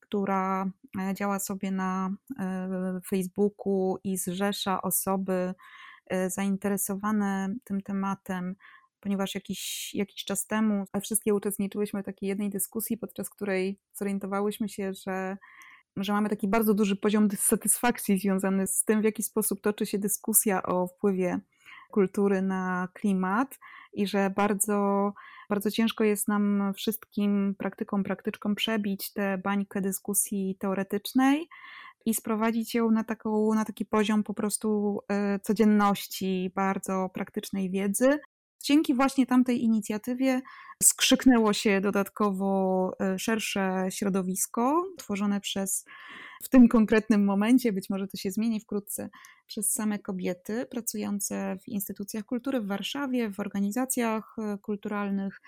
która 0.00 0.70
działa 1.14 1.38
sobie 1.38 1.70
na 1.70 2.10
um, 2.38 3.00
Facebooku 3.10 3.98
i 4.04 4.16
zrzesza 4.16 4.82
osoby 4.82 5.54
E, 6.10 6.30
zainteresowane 6.30 7.54
tym 7.64 7.80
tematem, 7.80 8.56
ponieważ 9.00 9.34
jakiś, 9.34 9.94
jakiś 9.94 10.24
czas 10.24 10.46
temu 10.46 10.84
wszystkie 11.02 11.34
uczestniczyłyśmy 11.34 12.02
w 12.02 12.06
takiej 12.06 12.28
jednej 12.28 12.50
dyskusji, 12.50 12.96
podczas 12.96 13.30
której 13.30 13.78
zorientowałyśmy 13.94 14.68
się, 14.68 14.92
że, 14.94 15.36
że 15.96 16.12
mamy 16.12 16.28
taki 16.28 16.48
bardzo 16.48 16.74
duży 16.74 16.96
poziom 16.96 17.28
dysatysfakcji 17.28 18.18
związany 18.18 18.66
z 18.66 18.84
tym, 18.84 19.00
w 19.00 19.04
jaki 19.04 19.22
sposób 19.22 19.60
toczy 19.60 19.86
się 19.86 19.98
dyskusja 19.98 20.62
o 20.62 20.86
wpływie 20.86 21.40
kultury 21.90 22.42
na 22.42 22.88
klimat 22.92 23.58
i 23.92 24.06
że 24.06 24.30
bardzo, 24.30 25.12
bardzo 25.48 25.70
ciężko 25.70 26.04
jest 26.04 26.28
nam 26.28 26.72
wszystkim 26.74 27.54
praktykom, 27.58 28.04
praktyczkom 28.04 28.54
przebić 28.54 29.12
tę 29.12 29.38
bańkę 29.38 29.80
dyskusji 29.80 30.56
teoretycznej 30.58 31.48
i 32.06 32.14
sprowadzić 32.14 32.74
ją 32.74 32.90
na, 32.90 33.04
taką, 33.04 33.54
na 33.54 33.64
taki 33.64 33.84
poziom 33.84 34.22
po 34.22 34.34
prostu 34.34 35.00
e, 35.08 35.38
codzienności, 35.38 36.52
bardzo 36.54 37.10
praktycznej 37.14 37.70
wiedzy. 37.70 38.18
Dzięki 38.62 38.94
właśnie 38.94 39.26
tamtej 39.26 39.62
inicjatywie 39.62 40.40
skrzyknęło 40.82 41.52
się 41.52 41.80
dodatkowo 41.80 42.92
e, 43.00 43.18
szersze 43.18 43.86
środowisko 43.90 44.86
tworzone 44.98 45.40
przez 45.40 45.84
w 46.42 46.48
tym 46.48 46.68
konkretnym 46.68 47.24
momencie, 47.24 47.72
być 47.72 47.90
może 47.90 48.06
to 48.06 48.16
się 48.16 48.30
zmieni 48.30 48.60
wkrótce, 48.60 49.10
przez 49.46 49.72
same 49.72 49.98
kobiety 49.98 50.66
pracujące 50.66 51.56
w 51.62 51.68
instytucjach 51.68 52.24
kultury 52.24 52.60
w 52.60 52.66
Warszawie, 52.66 53.30
w 53.30 53.40
organizacjach 53.40 54.36
e, 54.38 54.58
kulturalnych. 54.58 55.40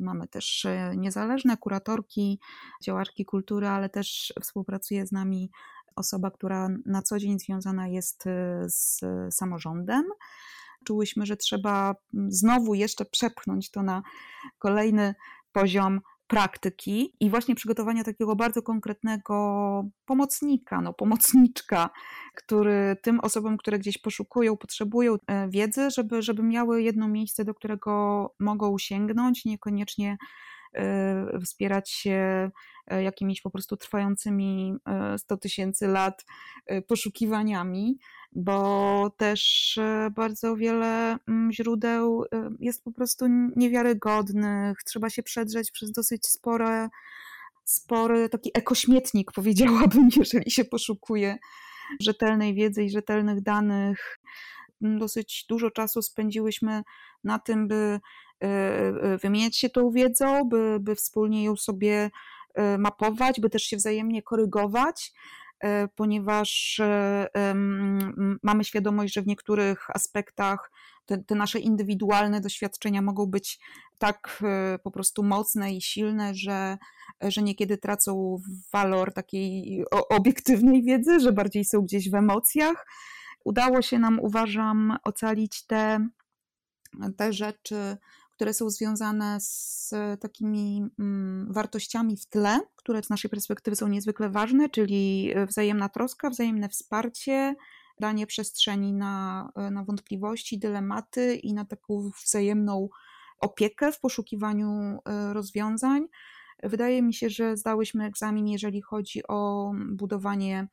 Mamy 0.00 0.28
też 0.28 0.66
niezależne 0.96 1.56
kuratorki, 1.56 2.40
działaczki 2.82 3.24
kultury, 3.24 3.66
ale 3.68 3.88
też 3.88 4.32
współpracuje 4.40 5.06
z 5.06 5.12
nami 5.12 5.50
osoba, 5.96 6.30
która 6.30 6.68
na 6.86 7.02
co 7.02 7.18
dzień 7.18 7.38
związana 7.38 7.88
jest 7.88 8.24
z 8.66 9.00
samorządem. 9.30 10.04
Czułyśmy, 10.84 11.26
że 11.26 11.36
trzeba 11.36 11.94
mm, 12.14 12.32
znowu 12.32 12.74
jeszcze 12.74 13.04
przepchnąć 13.04 13.70
to 13.70 13.82
na 13.82 14.02
kolejny 14.58 15.14
poziom 15.52 16.00
praktyki. 16.30 17.16
I 17.20 17.30
właśnie 17.30 17.54
przygotowania 17.54 18.04
takiego 18.04 18.36
bardzo 18.36 18.62
konkretnego 18.62 19.34
pomocnika, 20.04 20.80
no, 20.80 20.92
pomocniczka, 20.92 21.90
który 22.34 22.96
tym 23.02 23.20
osobom, 23.20 23.56
które 23.56 23.78
gdzieś 23.78 23.98
poszukują, 23.98 24.56
potrzebują 24.56 25.16
e, 25.26 25.48
wiedzy, 25.48 25.90
żeby, 25.90 26.22
żeby 26.22 26.42
miały 26.42 26.82
jedno 26.82 27.08
miejsce, 27.08 27.44
do 27.44 27.54
którego 27.54 28.34
mogą 28.38 28.78
sięgnąć, 28.78 29.44
niekoniecznie 29.44 30.16
wspierać 31.44 31.90
się 31.90 32.50
y, 32.92 33.02
jakimiś 33.02 33.40
po 33.40 33.50
prostu 33.50 33.76
trwającymi 33.76 34.74
100 35.16 35.34
y, 35.34 35.38
tysięcy 35.38 35.86
lat 35.86 36.24
poszukiwaniami, 36.86 37.98
bo 38.32 39.10
też 39.16 39.78
bardzo 40.12 40.56
wiele 40.56 41.16
mm, 41.28 41.52
źródeł 41.52 42.24
jest 42.60 42.84
po 42.84 42.92
prostu 42.92 43.26
niewiarygodnych. 43.56 44.78
Trzeba 44.84 45.10
się 45.10 45.22
przedrzeć 45.22 45.70
przez 45.70 45.92
dosyć 45.92 46.26
spore, 46.26 46.88
spory 47.64 48.28
taki 48.28 48.50
ekośmietnik, 48.54 49.32
powiedziałabym, 49.32 50.08
jeżeli 50.16 50.50
się 50.50 50.64
poszukuje 50.64 51.38
rzetelnej 52.00 52.54
wiedzy 52.54 52.84
i 52.84 52.90
rzetelnych 52.90 53.40
danych. 53.40 54.18
Dosyć 54.80 55.46
dużo 55.48 55.70
czasu 55.70 56.02
spędziłyśmy 56.02 56.82
na 57.24 57.38
tym, 57.38 57.68
by 57.68 58.00
E, 58.04 58.29
e, 58.29 58.29
wymieniać 59.22 59.56
się 59.56 59.70
tą 59.70 59.90
wiedzą, 59.90 60.48
by, 60.48 60.78
by 60.80 60.94
wspólnie 60.94 61.44
ją 61.44 61.56
sobie 61.56 62.10
e, 62.54 62.78
mapować, 62.78 63.40
by 63.40 63.50
też 63.50 63.62
się 63.62 63.76
wzajemnie 63.76 64.22
korygować, 64.22 65.12
ponieważ 65.94 66.80
mamy 68.42 68.64
świadomość, 68.64 69.14
że 69.14 69.22
w 69.22 69.26
niektórych 69.26 69.90
aspektach 69.90 70.70
te, 71.06 71.18
te, 71.18 71.34
nasze 71.34 71.58
indywidualne 71.58 72.40
doświadczenia 72.40 73.02
mogą 73.02 73.26
być 73.26 73.60
tak 73.98 74.42
po 74.82 74.90
prostu 74.90 75.22
mocne 75.22 75.72
i 75.74 75.82
silne, 75.82 76.34
że, 76.34 76.78
że 77.20 77.42
niekiedy 77.42 77.78
tracą 77.78 78.36
walor 78.72 79.12
takiej 79.12 79.84
obiektywnej 80.08 80.82
wiedzy, 80.82 81.20
że 81.20 81.32
bardziej 81.32 81.64
są 81.64 81.82
gdzieś 81.82 82.10
w 82.10 82.14
emocjach. 82.14 82.86
Udało 83.44 83.82
się 83.82 83.98
nam, 83.98 84.20
uważam, 84.20 84.96
ocalić 85.04 85.66
te, 85.66 86.08
te 87.16 87.32
rzeczy, 87.32 87.96
które 88.40 88.54
są 88.54 88.70
związane 88.70 89.40
z 89.40 89.94
takimi 90.20 90.86
mm, 90.98 91.52
wartościami 91.52 92.16
w 92.16 92.26
tle, 92.26 92.60
które 92.76 93.02
z 93.02 93.10
naszej 93.10 93.30
perspektywy 93.30 93.76
są 93.76 93.88
niezwykle 93.88 94.30
ważne, 94.30 94.68
czyli 94.68 95.32
wzajemna 95.48 95.88
troska, 95.88 96.30
wzajemne 96.30 96.68
wsparcie, 96.68 97.56
danie 97.98 98.26
przestrzeni 98.26 98.92
na, 98.92 99.48
na 99.70 99.84
wątpliwości, 99.84 100.58
dylematy 100.58 101.34
i 101.34 101.54
na 101.54 101.64
taką 101.64 102.10
wzajemną 102.24 102.88
opiekę 103.40 103.92
w 103.92 104.00
poszukiwaniu 104.00 104.68
e, 104.68 105.32
rozwiązań. 105.32 106.06
Wydaje 106.62 107.02
mi 107.02 107.14
się, 107.14 107.30
że 107.30 107.56
zdałyśmy 107.56 108.04
egzamin, 108.04 108.48
jeżeli 108.48 108.82
chodzi 108.82 109.22
o 109.28 109.72
budowanie 109.92 110.58
e, 110.58 110.68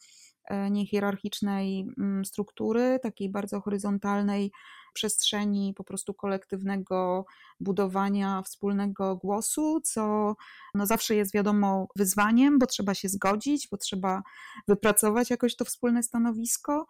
niehierarchicznej 0.72 1.88
mm, 1.98 2.25
struktury, 2.25 3.00
takiej 3.04 3.30
bardzo 3.30 3.62
horyzontalnej 3.62 4.51
przestrzeni 4.94 5.74
po 5.74 5.84
prostu 5.84 6.13
kolektywnego 6.13 7.25
budowania 7.60 8.42
wspólnego 8.42 9.16
głosu, 9.16 9.82
co 9.84 10.36
no 10.74 10.86
zawsze 10.86 11.16
jest 11.16 11.34
wiadomo 11.34 11.88
wyzwaniem, 11.96 12.60
bo 12.60 12.66
trzeba 12.66 12.94
się 12.94 13.10
zgodzić, 13.10 13.68
bo 13.72 13.77
trzeba 13.77 14.22
wypracować 14.68 15.30
jakoś 15.30 15.56
to 15.56 15.66
wspólne 15.66 16.04
stanowisko. 16.04 16.86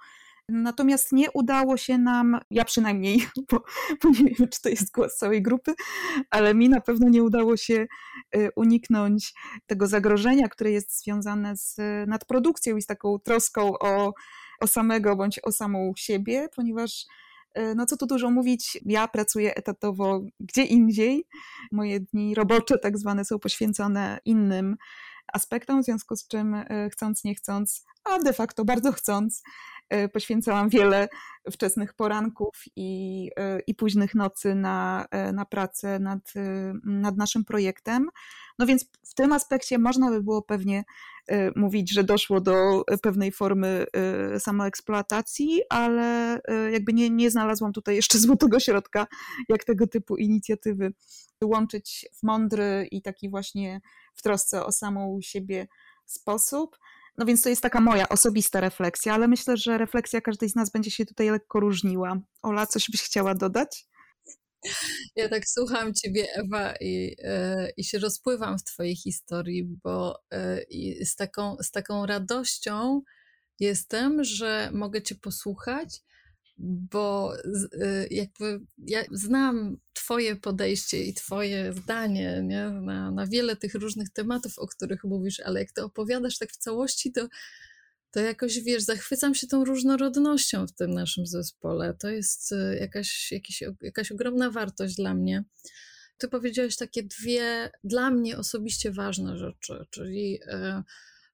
Natomiast 0.50 1.12
nie 1.12 1.32
udało 1.32 1.78
się 1.78 1.98
nam, 1.98 2.40
ja 2.52 2.66
przynajmniej, 2.66 3.28
bo, 3.52 3.64
bo, 4.04 4.10
nie 4.10 4.32
wiem, 4.40 4.50
czy 4.50 4.62
to 4.62 4.70
jest 4.70 4.92
głos 4.92 5.16
całej 5.18 5.42
grupy, 5.42 5.74
ale 6.30 6.56
mi 6.56 6.70
na 6.70 6.82
pewno 6.82 7.10
nie 7.10 7.24
udało 7.24 7.58
się 7.58 7.88
y, 8.36 8.50
uniknąć 8.56 9.34
tego 9.66 9.88
zagrożenia, 9.88 10.48
które 10.48 10.72
jest 10.72 11.04
związane 11.04 11.58
z 11.58 11.78
nadprodukcją 12.08 12.78
i 12.78 12.82
z 12.82 12.86
taką 12.86 13.20
troską 13.20 13.74
o, 13.80 14.14
o 14.60 14.68
samego 14.68 15.16
bądź 15.16 15.40
o 15.44 15.52
samą 15.52 15.94
siebie, 15.98 16.48
ponieważ 16.56 17.06
y, 17.58 17.76
no 17.76 17.86
co 17.86 17.98
tu 17.98 18.06
dużo 18.06 18.32
mówić, 18.32 18.80
ja 18.86 19.08
pracuję 19.08 19.56
etatowo 19.56 20.22
gdzie 20.40 20.64
indziej. 20.64 21.26
Moje 21.72 22.00
dni 22.00 22.36
robocze 22.36 22.78
tak 22.78 22.98
zwane 22.98 23.26
są 23.26 23.40
poświęcone 23.40 24.20
innym 24.26 24.78
aspektom, 25.34 25.82
w 25.82 25.86
związku 25.86 26.16
z 26.16 26.28
czym 26.28 26.54
y, 26.54 26.90
chcąc, 26.92 27.24
nie 27.24 27.36
chcąc, 27.36 27.86
a 28.04 28.20
de 28.20 28.34
facto 28.34 28.66
bardzo 28.66 28.92
chcąc, 28.92 29.44
E, 29.90 30.10
poświęcałam 30.10 30.70
wiele 30.70 31.08
wczesnych 31.52 31.94
poranków 31.94 32.64
i, 32.76 33.32
e, 33.40 33.60
i 33.60 33.76
późnych 33.76 34.16
nocy 34.16 34.56
na, 34.56 35.08
na 35.34 35.46
pracę 35.46 36.00
nad, 36.00 36.34
nad 36.84 37.18
naszym 37.18 37.46
projektem. 37.46 38.10
No 38.60 38.66
więc 38.66 38.86
w 39.10 39.14
tym 39.14 39.34
aspekcie 39.34 39.78
można 39.78 40.10
by 40.10 40.24
było 40.24 40.42
pewnie 40.42 40.84
mówić, 41.56 41.94
że 41.94 42.04
doszło 42.04 42.42
do 42.42 42.84
pewnej 43.02 43.32
formy 43.32 43.86
samoeksploatacji, 44.40 45.62
ale 45.70 46.40
jakby 46.72 46.94
nie, 46.94 47.10
nie 47.10 47.32
znalazłam 47.32 47.74
tutaj 47.74 47.96
jeszcze 47.96 48.20
złotego 48.28 48.60
środka, 48.60 49.08
jak 49.50 49.64
tego 49.64 49.88
typu 49.88 50.16
inicjatywy 50.16 50.94
łączyć 51.44 52.06
w 52.14 52.24
mądry 52.24 52.88
i 52.92 53.02
taki 53.02 53.30
właśnie 53.30 53.82
w 54.16 54.22
trosce 54.22 54.66
o 54.66 54.72
samą 54.72 55.20
siebie 55.22 55.68
sposób. 56.06 56.78
No 57.18 57.26
więc 57.26 57.42
to 57.42 57.50
jest 57.50 57.62
taka 57.62 57.82
moja 57.82 58.10
osobista 58.10 58.62
refleksja, 58.62 59.14
ale 59.14 59.28
myślę, 59.28 59.58
że 59.58 59.78
refleksja 59.78 60.22
każdej 60.22 60.50
z 60.50 60.56
nas 60.56 60.72
będzie 60.72 60.92
się 60.92 61.06
tutaj 61.06 61.30
lekko 61.30 61.60
różniła. 61.60 62.18
Ola, 62.42 62.68
coś 62.68 62.90
byś 62.92 63.04
chciała 63.04 63.36
dodać? 63.36 63.88
Ja 65.16 65.30
tak 65.30 65.48
słucham 65.48 65.94
Ciebie, 65.94 66.28
Ewa, 66.34 66.74
i, 66.82 67.16
e, 67.24 67.70
i 67.78 67.84
się 67.84 68.00
rozpływam 68.00 68.58
w 68.60 68.64
Twojej 68.64 68.96
historii, 68.96 69.64
bo 69.84 70.20
e, 70.34 70.62
z, 71.06 71.16
taką, 71.16 71.58
z 71.62 71.72
taką 71.72 72.06
radością 72.06 73.02
jestem, 73.60 74.24
że 74.24 74.70
mogę 74.74 75.02
Cię 75.02 75.16
posłuchać 75.16 76.02
bo 76.60 77.34
y, 77.74 78.08
jakby 78.12 78.60
ja 78.78 79.04
znam 79.12 79.78
Twoje 79.94 80.36
podejście 80.36 81.04
i 81.04 81.14
Twoje 81.14 81.74
zdanie 81.74 82.42
nie? 82.44 82.70
Na, 82.70 83.12
na 83.12 83.28
wiele 83.28 83.56
tych 83.56 83.74
różnych 83.76 84.10
tematów, 84.10 84.60
o 84.60 84.68
których 84.68 85.04
mówisz, 85.04 85.40
ale 85.40 85.60
jak 85.60 85.72
to 85.72 85.86
opowiadasz 85.86 86.38
tak 86.38 86.52
w 86.52 86.58
całości, 86.58 87.12
to, 87.12 87.28
to 88.12 88.20
jakoś 88.20 88.60
wiesz, 88.60 88.84
zachwycam 88.84 89.36
się 89.36 89.48
tą 89.48 89.66
różnorodnością 89.66 90.68
w 90.68 90.72
tym 90.72 90.92
naszym 90.94 91.28
zespole. 91.28 91.94
To 91.94 92.10
jest 92.10 92.52
y, 92.52 92.78
jakaś, 92.80 93.32
jakiś, 93.32 93.64
jakaś 93.82 94.12
ogromna 94.12 94.52
wartość 94.52 94.96
dla 94.96 95.14
mnie. 95.14 95.44
Ty 96.18 96.28
powiedziałeś 96.28 96.76
takie 96.76 97.04
dwie 97.04 97.72
dla 97.84 98.10
mnie 98.10 98.38
osobiście 98.38 98.92
ważne 98.92 99.38
rzeczy, 99.38 99.86
czyli 99.90 100.40
y, 100.44 100.84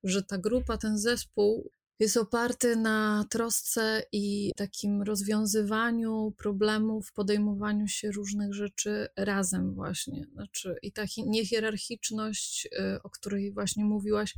że 0.04 0.24
ta 0.24 0.38
grupa, 0.38 0.78
ten 0.78 0.98
zespół 0.98 1.72
jest 2.00 2.18
oparty 2.18 2.76
na 2.76 3.26
trosce 3.30 4.04
i 4.12 4.52
takim 4.56 5.02
rozwiązywaniu 5.02 6.34
problemów, 6.38 7.14
podejmowaniu 7.14 7.88
się 7.88 8.12
różnych 8.12 8.54
rzeczy 8.54 9.08
razem 9.18 9.74
właśnie. 9.74 10.26
Znaczy, 10.34 10.76
I 10.82 10.92
ta 10.92 11.04
niehierarchiczność, 11.18 12.66
y, 12.66 13.02
o 13.04 13.10
której 13.10 13.52
właśnie 13.52 13.86
mówiłaś, 13.86 14.36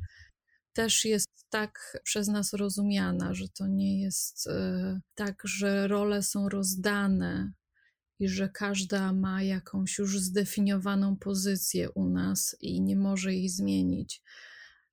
też 0.76 1.06
jest 1.06 1.30
tak 1.50 1.98
przez 2.04 2.28
nas 2.28 2.54
rozumiana, 2.54 3.34
że 3.34 3.50
to 3.50 3.68
nie 3.68 4.02
jest 4.02 4.48
y, 4.48 4.52
tak, 5.16 5.42
że 5.46 5.88
role 5.88 6.24
są 6.24 6.50
rozdane 6.50 7.52
i 8.20 8.30
że 8.30 8.50
każda 8.50 9.14
ma 9.14 9.44
jakąś 9.44 9.98
już 9.98 10.20
zdefiniowaną 10.20 11.18
pozycję 11.18 11.90
u 11.92 12.10
nas 12.10 12.56
i 12.62 12.82
nie 12.82 12.96
może 12.96 13.34
jej 13.34 13.50
zmienić 13.50 14.22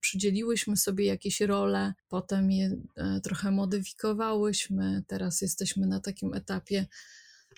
przydzieliłyśmy 0.02 0.76
sobie 0.76 1.04
jakieś 1.04 1.40
role, 1.40 1.94
potem 2.08 2.50
je 2.50 2.76
e, 2.96 3.20
trochę 3.20 3.50
modyfikowałyśmy. 3.50 5.02
Teraz 5.06 5.42
jesteśmy 5.42 5.86
na 5.86 6.00
takim 6.00 6.34
etapie, 6.34 6.86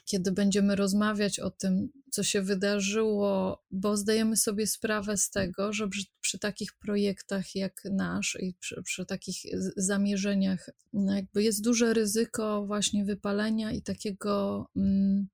kiedy 0.04 0.32
będziemy 0.32 0.76
rozmawiać 0.76 1.40
o 1.40 1.50
tym, 1.50 1.88
co 2.10 2.22
się 2.22 2.42
wydarzyło, 2.42 3.62
bo 3.70 3.96
zdajemy 3.96 4.36
sobie 4.36 4.66
sprawę 4.66 5.16
z 5.16 5.30
tego, 5.30 5.72
że 5.72 5.88
przy, 5.88 6.04
przy 6.20 6.38
takich 6.38 6.72
projektach 6.72 7.54
jak 7.54 7.82
nasz 7.84 8.38
i 8.40 8.54
przy, 8.60 8.82
przy 8.82 9.06
takich 9.06 9.36
zamierzeniach, 9.76 10.70
no 10.92 11.16
jakby 11.16 11.42
jest 11.42 11.64
duże 11.64 11.94
ryzyko 11.94 12.66
właśnie 12.66 13.04
wypalenia 13.04 13.72
i 13.72 13.82
takiego. 13.82 14.66
Mm, 14.76 15.28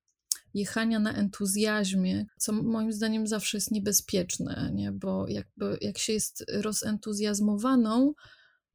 jechania 0.55 0.99
na 0.99 1.15
entuzjazmie, 1.15 2.27
co 2.39 2.53
moim 2.53 2.93
zdaniem 2.93 3.27
zawsze 3.27 3.57
jest 3.57 3.71
niebezpieczne, 3.71 4.71
nie? 4.75 4.93
bo 4.93 5.29
jakby 5.29 5.79
jak 5.81 5.99
się 5.99 6.13
jest 6.13 6.45
rozentuzjazmowaną, 6.53 8.15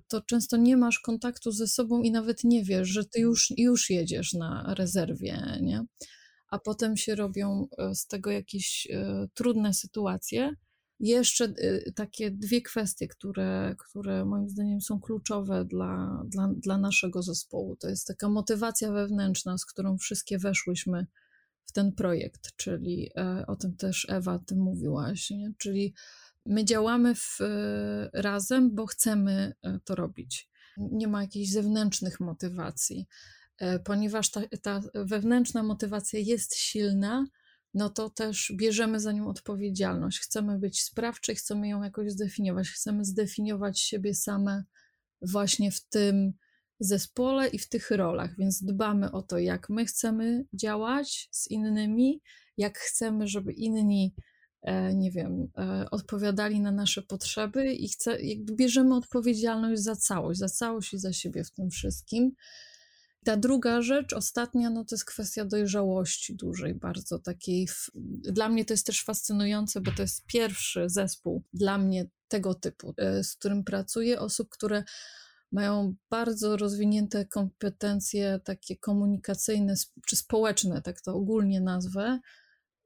to 0.07 0.21
często 0.21 0.57
nie 0.57 0.77
masz 0.77 0.99
kontaktu 0.99 1.51
ze 1.51 1.67
sobą 1.67 2.01
i 2.01 2.11
nawet 2.11 2.43
nie 2.43 2.63
wiesz, 2.63 2.87
że 2.87 3.05
ty 3.05 3.19
już, 3.19 3.53
już 3.57 3.89
jedziesz 3.89 4.33
na 4.33 4.73
rezerwie, 4.77 5.59
nie? 5.61 5.85
a 6.49 6.59
potem 6.59 6.97
się 6.97 7.15
robią 7.15 7.67
e, 7.77 7.95
z 7.95 8.07
tego 8.07 8.31
jakieś 8.31 8.87
y, 8.91 9.29
trudne 9.33 9.73
sytuacje. 9.73 10.55
Jeszcze 10.99 11.45
y, 11.45 11.93
takie 11.95 12.31
dwie 12.31 12.61
kwestie, 12.61 13.07
które, 13.07 13.75
które 13.79 14.25
moim 14.25 14.49
zdaniem 14.49 14.81
są 14.81 14.99
kluczowe 14.99 15.65
dla, 15.65 16.23
dla, 16.27 16.49
dla 16.57 16.77
naszego 16.77 17.23
zespołu. 17.23 17.75
To 17.75 17.89
jest 17.89 18.07
taka 18.07 18.29
motywacja 18.29 18.91
wewnętrzna, 18.91 19.57
z 19.57 19.65
którą 19.65 19.97
wszystkie 19.97 20.37
weszłyśmy 20.37 21.07
w 21.65 21.71
ten 21.71 21.91
projekt, 21.91 22.55
czyli 22.55 23.09
e, 23.15 23.45
o 23.47 23.55
tym 23.55 23.77
też 23.77 24.07
Ewa, 24.09 24.39
ty 24.39 24.55
mówiłaś, 24.55 25.29
nie? 25.29 25.53
czyli 25.57 25.93
my 26.45 26.65
działamy 26.65 27.15
w, 27.15 27.41
e, 27.41 28.09
razem, 28.13 28.75
bo 28.75 28.85
chcemy 28.85 29.53
e, 29.63 29.79
to 29.85 29.95
robić. 29.95 30.49
Nie 30.77 31.07
ma 31.07 31.21
jakichś 31.21 31.49
zewnętrznych 31.49 32.19
motywacji. 32.19 33.07
Ponieważ 33.85 34.31
ta, 34.31 34.41
ta 34.61 34.81
wewnętrzna 34.95 35.63
motywacja 35.63 36.19
jest 36.19 36.55
silna, 36.55 37.25
no 37.73 37.89
to 37.89 38.09
też 38.09 38.53
bierzemy 38.55 38.99
za 38.99 39.11
nią 39.11 39.27
odpowiedzialność. 39.27 40.19
Chcemy 40.19 40.59
być 40.59 40.81
sprawczy, 40.81 41.35
chcemy 41.35 41.67
ją 41.67 41.83
jakoś 41.83 42.11
zdefiniować, 42.11 42.69
chcemy 42.69 43.05
zdefiniować 43.05 43.79
siebie 43.79 44.15
same 44.15 44.63
właśnie 45.21 45.71
w 45.71 45.81
tym, 45.81 46.33
zespole 46.79 47.47
i 47.47 47.59
w 47.59 47.69
tych 47.69 47.91
rolach, 47.91 48.37
więc 48.37 48.63
dbamy 48.63 49.11
o 49.11 49.21
to, 49.21 49.37
jak 49.37 49.69
my 49.69 49.85
chcemy 49.85 50.45
działać 50.53 51.29
z 51.31 51.51
innymi, 51.51 52.21
jak 52.57 52.77
chcemy, 52.77 53.27
żeby 53.27 53.53
inni, 53.53 54.13
e, 54.15 54.21
nie 54.93 55.11
wiem, 55.11 55.47
e, 55.57 55.85
odpowiadali 55.91 56.59
na 56.59 56.71
nasze 56.71 57.01
potrzeby 57.01 57.73
i 57.73 57.89
chce, 57.89 58.21
jakby 58.21 58.53
bierzemy 58.53 58.95
odpowiedzialność 58.95 59.81
za 59.81 59.95
całość, 59.95 60.39
za 60.39 60.49
całość 60.49 60.93
i 60.93 60.99
za 60.99 61.13
siebie 61.13 61.43
w 61.43 61.51
tym 61.51 61.69
wszystkim. 61.69 62.31
Ta 63.25 63.37
druga 63.37 63.81
rzecz, 63.81 64.13
ostatnia, 64.13 64.69
no 64.69 64.85
to 64.85 64.95
jest 64.95 65.05
kwestia 65.05 65.45
dojrzałości 65.45 66.35
dużej, 66.35 66.75
bardzo 66.75 67.19
takiej. 67.19 67.67
Dla 68.21 68.49
mnie 68.49 68.65
to 68.65 68.73
jest 68.73 68.85
też 68.85 69.03
fascynujące, 69.03 69.81
bo 69.81 69.91
to 69.91 70.01
jest 70.01 70.25
pierwszy 70.25 70.89
zespół 70.89 71.43
dla 71.53 71.77
mnie 71.77 72.05
tego 72.27 72.53
typu, 72.53 72.93
e, 72.97 73.23
z 73.23 73.35
którym 73.35 73.63
pracuję, 73.63 74.19
osób, 74.19 74.49
które 74.49 74.83
mają 75.51 75.95
bardzo 76.09 76.57
rozwinięte 76.57 77.25
kompetencje 77.25 78.39
takie 78.43 78.77
komunikacyjne 78.77 79.73
czy 80.07 80.15
społeczne, 80.15 80.81
tak 80.81 81.01
to 81.01 81.15
ogólnie 81.15 81.61
nazwę. 81.61 82.19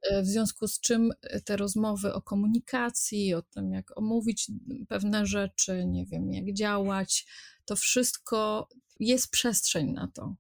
E, 0.02 0.22
w 0.22 0.26
związku 0.26 0.68
z 0.68 0.80
czym 0.80 1.12
te 1.46 1.58
rozmowy 1.58 2.14
o 2.14 2.22
komunikacji, 2.22 3.34
o 3.34 3.42
tym, 3.42 3.72
jak 3.72 3.98
omówić 3.98 4.52
pewne 4.88 5.26
rzeczy, 5.26 5.86
nie 5.86 6.06
wiem, 6.06 6.34
jak 6.34 6.54
działać, 6.54 7.28
to 7.66 7.76
wszystko 7.76 8.70
jest 9.00 9.32
przestrzeń 9.32 9.92
na 9.92 10.12
to. 10.14 10.36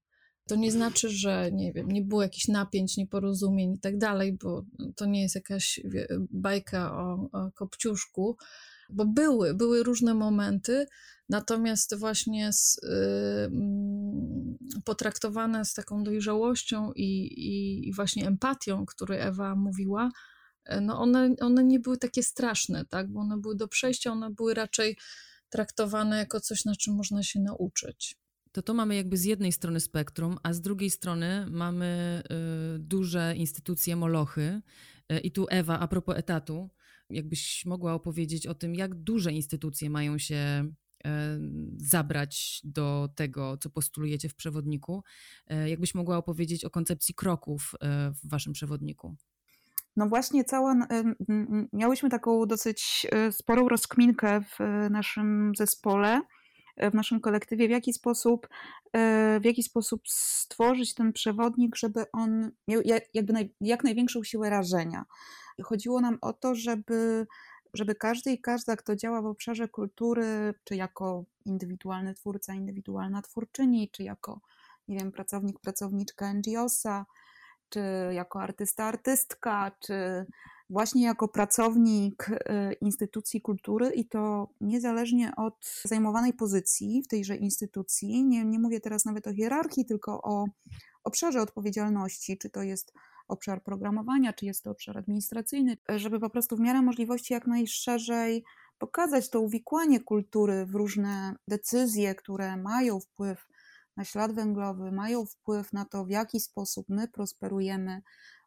To 0.47 0.55
nie 0.55 0.71
znaczy, 0.71 1.09
że 1.09 1.49
nie 1.51 1.73
wiem, 1.73 1.91
nie 1.91 2.01
było 2.01 2.21
jakichś 2.21 2.47
napięć, 2.47 2.97
nieporozumień 2.97 3.73
i 3.73 3.79
tak 3.79 3.97
dalej, 3.97 4.37
bo 4.43 4.65
to 4.95 5.05
nie 5.05 5.21
jest 5.21 5.35
jakaś 5.35 5.79
bajka 6.31 6.97
o, 6.97 7.29
o 7.31 7.51
kopciuszku, 7.51 8.37
bo 8.89 9.05
były, 9.05 9.53
były 9.53 9.83
różne 9.83 10.13
momenty, 10.13 10.85
natomiast 11.29 11.95
właśnie 11.95 12.53
z, 12.53 12.79
yy, 12.83 14.48
potraktowane 14.85 15.65
z 15.65 15.73
taką 15.73 16.03
dojrzałością 16.03 16.91
i, 16.95 17.03
i, 17.23 17.87
i 17.87 17.93
właśnie 17.93 18.27
empatią, 18.27 18.85
której 18.85 19.19
Ewa 19.21 19.55
mówiła, 19.55 20.11
e, 20.65 20.81
no 20.81 20.99
one, 20.99 21.35
one 21.41 21.63
nie 21.63 21.79
były 21.79 21.97
takie 21.97 22.23
straszne, 22.23 22.85
tak? 22.85 23.11
bo 23.11 23.19
one 23.19 23.37
były 23.37 23.55
do 23.55 23.67
przejścia, 23.67 24.11
one 24.11 24.29
były 24.29 24.53
raczej 24.53 24.97
traktowane 25.49 26.17
jako 26.17 26.39
coś, 26.39 26.65
na 26.65 26.75
czym 26.75 26.95
można 26.95 27.23
się 27.23 27.39
nauczyć. 27.39 28.15
To 28.51 28.61
to 28.61 28.73
mamy 28.73 28.95
jakby 28.95 29.17
z 29.17 29.23
jednej 29.23 29.51
strony 29.51 29.79
spektrum, 29.79 30.37
a 30.43 30.53
z 30.53 30.61
drugiej 30.61 30.89
strony 30.89 31.45
mamy 31.51 32.21
y, 32.75 32.79
duże 32.79 33.35
instytucje 33.35 33.95
molochy. 33.95 34.61
Y, 35.11 35.19
I 35.19 35.31
tu 35.31 35.45
Ewa, 35.49 35.79
a 35.79 35.87
propos 35.87 36.17
etatu, 36.17 36.69
jakbyś 37.09 37.65
mogła 37.65 37.93
opowiedzieć 37.93 38.47
o 38.47 38.55
tym, 38.55 38.75
jak 38.75 38.95
duże 38.95 39.31
instytucje 39.31 39.89
mają 39.89 40.17
się 40.17 40.71
zabrać 41.77 42.61
do 42.63 43.09
tego, 43.15 43.57
co 43.57 43.69
postulujecie 43.69 44.29
w 44.29 44.35
przewodniku. 44.35 45.03
Y, 45.51 45.69
jakbyś 45.69 45.95
mogła 45.95 46.17
opowiedzieć 46.17 46.65
o 46.65 46.69
koncepcji 46.69 47.15
kroków 47.15 47.71
y, 47.73 47.87
w 48.11 48.29
waszym 48.29 48.53
przewodniku? 48.53 49.15
No 49.95 50.07
właśnie, 50.07 50.43
cała, 50.43 50.75
miałyśmy 51.73 52.09
taką 52.09 52.45
dosyć 52.45 53.07
sporą 53.31 53.69
rozkminkę 53.69 54.41
w 54.41 54.59
naszym 54.89 55.51
zespole, 55.57 56.21
w 56.77 56.93
naszym 56.93 57.19
kolektywie, 57.19 57.67
w 57.67 57.71
jaki 57.71 57.93
sposób, 57.93 58.47
w 59.41 59.41
jaki 59.43 59.63
sposób 59.63 60.01
stworzyć 60.07 60.93
ten 60.93 61.13
przewodnik, 61.13 61.75
żeby 61.75 62.05
on 62.11 62.51
miał 62.67 62.81
jakby 63.13 63.33
naj, 63.33 63.53
jak 63.61 63.83
największą 63.83 64.23
siłę 64.23 64.49
rażenia. 64.49 65.05
Chodziło 65.63 66.01
nam 66.01 66.17
o 66.21 66.33
to, 66.33 66.55
żeby 66.55 67.27
żeby 67.73 67.95
każdy 67.95 68.31
i 68.31 68.41
każda, 68.41 68.75
kto 68.75 68.95
działa 68.95 69.21
w 69.21 69.25
obszarze 69.25 69.67
kultury, 69.67 70.53
czy 70.63 70.75
jako 70.75 71.25
indywidualny 71.45 72.13
twórca, 72.13 72.53
indywidualna 72.53 73.21
twórczyni, 73.21 73.89
czy 73.91 74.03
jako, 74.03 74.41
nie 74.87 74.97
wiem, 74.97 75.11
pracownik, 75.11 75.59
pracowniczka 75.59 76.33
NGOsa, 76.33 77.05
czy 77.69 77.81
jako 78.11 78.41
artysta, 78.41 78.83
artystka, 78.85 79.71
czy 79.79 80.25
właśnie 80.69 81.03
jako 81.03 81.27
pracownik 81.27 82.29
y, 82.29 82.73
instytucji 82.81 83.41
kultury 83.41 83.89
i 83.89 84.05
to 84.05 84.49
niezależnie 84.61 85.31
od 85.35 85.81
zajmowanej 85.83 86.33
pozycji 86.33 87.01
w 87.03 87.07
tejże 87.07 87.35
instytucji. 87.35 88.25
Nie, 88.25 88.45
nie 88.45 88.59
mówię 88.59 88.79
teraz 88.79 89.05
nawet 89.05 89.27
o 89.27 89.33
hierarchii, 89.33 89.85
tylko 89.85 90.21
o 90.21 90.45
obszarze 91.03 91.41
odpowiedzialności, 91.41 92.37
czy 92.37 92.49
to 92.49 92.61
jest 92.61 92.93
obszar 93.29 93.63
programowania, 93.63 94.33
czy 94.33 94.45
jest 94.45 94.63
to 94.63 94.71
obszar 94.71 94.97
administracyjny, 94.97 95.77
żeby 95.89 96.19
po 96.19 96.29
prostu 96.29 96.57
w 96.57 96.59
miarę 96.59 96.81
możliwości 96.81 97.33
jak 97.33 97.47
najszerzej 97.47 98.43
pokazać 98.77 99.29
to 99.29 99.41
uwikłanie 99.41 99.99
kultury 99.99 100.65
w 100.65 100.75
różne 100.75 101.35
decyzje, 101.47 102.15
które 102.15 102.57
mają 102.57 102.99
wpływ 102.99 103.47
na 103.97 104.05
ślad 104.05 104.33
węglowy, 104.33 104.91
mają 104.91 105.25
wpływ 105.25 105.73
na 105.73 105.85
to, 105.85 106.05
w 106.05 106.09
jaki 106.09 106.39
sposób 106.39 106.85
my 106.89 107.07
prosperujemy, 107.07 108.01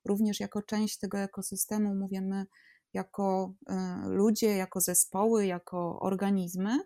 również 0.05 0.40
jako 0.40 0.62
część 0.62 0.99
tego 0.99 1.18
ekosystemu, 1.18 1.95
mówimy 1.95 2.47
jako 2.95 3.55
e, 3.68 4.03
ludzie, 4.07 4.57
jako 4.57 4.81
zespoły, 4.81 5.47
jako 5.47 6.01
organizmy. 6.01 6.79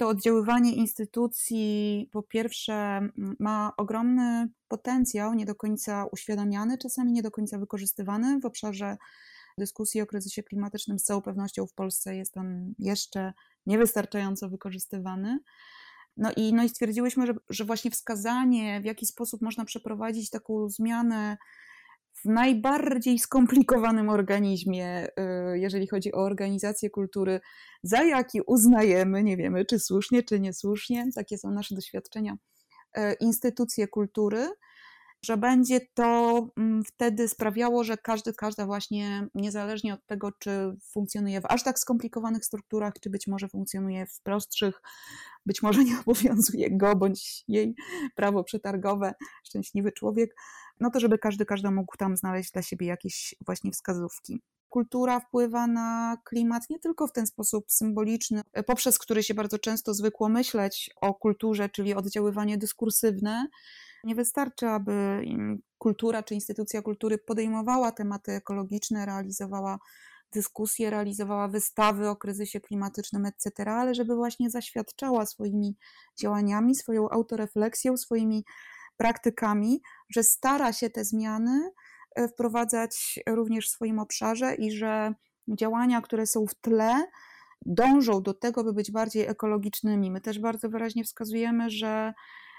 To 0.00 0.08
oddziaływanie 0.08 0.74
instytucji, 0.74 2.08
po 2.12 2.22
pierwsze, 2.22 3.08
ma 3.38 3.72
ogromny 3.76 4.48
potencjał, 4.68 5.34
nie 5.34 5.46
do 5.46 5.54
końca 5.54 6.06
uświadamiany, 6.12 6.78
czasami 6.78 7.12
nie 7.12 7.22
do 7.22 7.30
końca 7.30 7.58
wykorzystywany 7.58 8.40
w 8.40 8.44
obszarze 8.44 8.96
dyskusji 9.58 10.00
o 10.00 10.06
kryzysie 10.06 10.42
klimatycznym. 10.42 10.98
Z 10.98 11.04
całą 11.04 11.22
pewnością 11.22 11.66
w 11.66 11.74
Polsce 11.74 12.16
jest 12.16 12.36
on 12.36 12.74
jeszcze 12.78 13.32
niewystarczająco 13.66 14.48
wykorzystywany. 14.48 15.38
No 16.16 16.30
i, 16.36 16.52
no 16.52 16.62
i 16.62 16.68
stwierdziłyśmy, 16.68 17.26
że, 17.26 17.34
że 17.48 17.64
właśnie 17.64 17.90
wskazanie, 17.90 18.80
w 18.80 18.84
jaki 18.84 19.06
sposób 19.06 19.42
można 19.42 19.64
przeprowadzić 19.64 20.30
taką 20.30 20.68
zmianę 20.68 21.36
w 22.24 22.28
najbardziej 22.28 23.18
skomplikowanym 23.18 24.08
organizmie, 24.08 25.06
y, 25.06 25.58
jeżeli 25.58 25.86
chodzi 25.86 26.12
o 26.12 26.18
organizację 26.18 26.90
kultury, 26.90 27.40
za 27.82 28.04
jaki 28.04 28.40
uznajemy, 28.46 29.22
nie 29.22 29.36
wiemy 29.36 29.64
czy 29.64 29.78
słusznie, 29.78 30.22
czy 30.22 30.40
niesłusznie, 30.40 31.06
takie 31.14 31.38
są 31.38 31.50
nasze 31.50 31.74
doświadczenia, 31.74 32.36
y, 32.98 33.00
instytucje 33.20 33.88
kultury, 33.88 34.48
że 35.24 35.36
będzie 35.36 35.80
to 35.94 36.48
mm, 36.56 36.84
wtedy 36.84 37.28
sprawiało, 37.28 37.84
że 37.84 37.96
każdy, 37.96 38.32
każda 38.34 38.66
właśnie, 38.66 39.26
niezależnie 39.34 39.94
od 39.94 40.06
tego, 40.06 40.32
czy 40.38 40.76
funkcjonuje 40.92 41.40
w 41.40 41.46
aż 41.46 41.62
tak 41.62 41.78
skomplikowanych 41.78 42.44
strukturach, 42.44 42.92
czy 43.00 43.10
być 43.10 43.26
może 43.26 43.48
funkcjonuje 43.48 44.06
w 44.06 44.20
prostszych, 44.20 44.82
być 45.46 45.62
może 45.62 45.84
nie 45.84 46.00
obowiązuje 46.06 46.76
go 46.76 46.96
bądź 46.96 47.44
jej 47.48 47.74
prawo 48.14 48.44
przetargowe, 48.44 49.14
szczęśliwy 49.44 49.92
człowiek, 49.92 50.34
no 50.80 50.90
to 50.90 51.00
żeby 51.00 51.18
każdy, 51.18 51.46
każdy 51.46 51.70
mógł 51.70 51.96
tam 51.96 52.16
znaleźć 52.16 52.52
dla 52.52 52.62
siebie 52.62 52.86
jakieś 52.86 53.34
właśnie 53.46 53.72
wskazówki. 53.72 54.42
Kultura 54.68 55.20
wpływa 55.20 55.66
na 55.66 56.16
klimat 56.24 56.70
nie 56.70 56.78
tylko 56.78 57.06
w 57.06 57.12
ten 57.12 57.26
sposób 57.26 57.64
symboliczny, 57.68 58.42
poprzez 58.66 58.98
który 58.98 59.22
się 59.22 59.34
bardzo 59.34 59.58
często 59.58 59.94
zwykło 59.94 60.28
myśleć 60.28 60.90
o 61.00 61.14
kulturze, 61.14 61.68
czyli 61.68 61.94
oddziaływanie 61.94 62.58
dyskursywne, 62.58 63.46
nie 64.04 64.14
wystarczy, 64.14 64.68
aby 64.68 65.22
kultura 65.78 66.22
czy 66.22 66.34
instytucja 66.34 66.82
kultury 66.82 67.18
podejmowała 67.18 67.92
tematy 67.92 68.32
ekologiczne, 68.32 69.06
realizowała 69.06 69.78
dyskusje, 70.32 70.90
realizowała 70.90 71.48
wystawy 71.48 72.08
o 72.08 72.16
kryzysie 72.16 72.60
klimatycznym, 72.60 73.26
etc., 73.26 73.50
ale 73.66 73.94
żeby 73.94 74.14
właśnie 74.14 74.50
zaświadczała 74.50 75.26
swoimi 75.26 75.76
działaniami, 76.20 76.74
swoją 76.74 77.10
autorefleksją, 77.10 77.96
swoimi 77.96 78.44
praktykami, 79.00 79.82
że 80.10 80.22
stara 80.22 80.72
się 80.72 80.90
te 80.90 81.04
zmiany 81.04 81.70
e, 82.14 82.28
wprowadzać 82.28 83.18
również 83.28 83.68
w 83.68 83.70
swoim 83.70 83.98
obszarze 83.98 84.54
i 84.54 84.72
że 84.72 85.14
działania, 85.48 86.00
które 86.00 86.26
są 86.26 86.46
w 86.46 86.54
tle, 86.54 87.06
dążą 87.66 88.22
do 88.22 88.34
tego, 88.34 88.64
by 88.64 88.72
być 88.72 88.90
bardziej 88.90 89.26
ekologicznymi. 89.26 90.10
My 90.10 90.20
też 90.20 90.38
bardzo 90.38 90.68
wyraźnie 90.68 91.04
wskazujemy, 91.04 91.70
że 91.70 92.14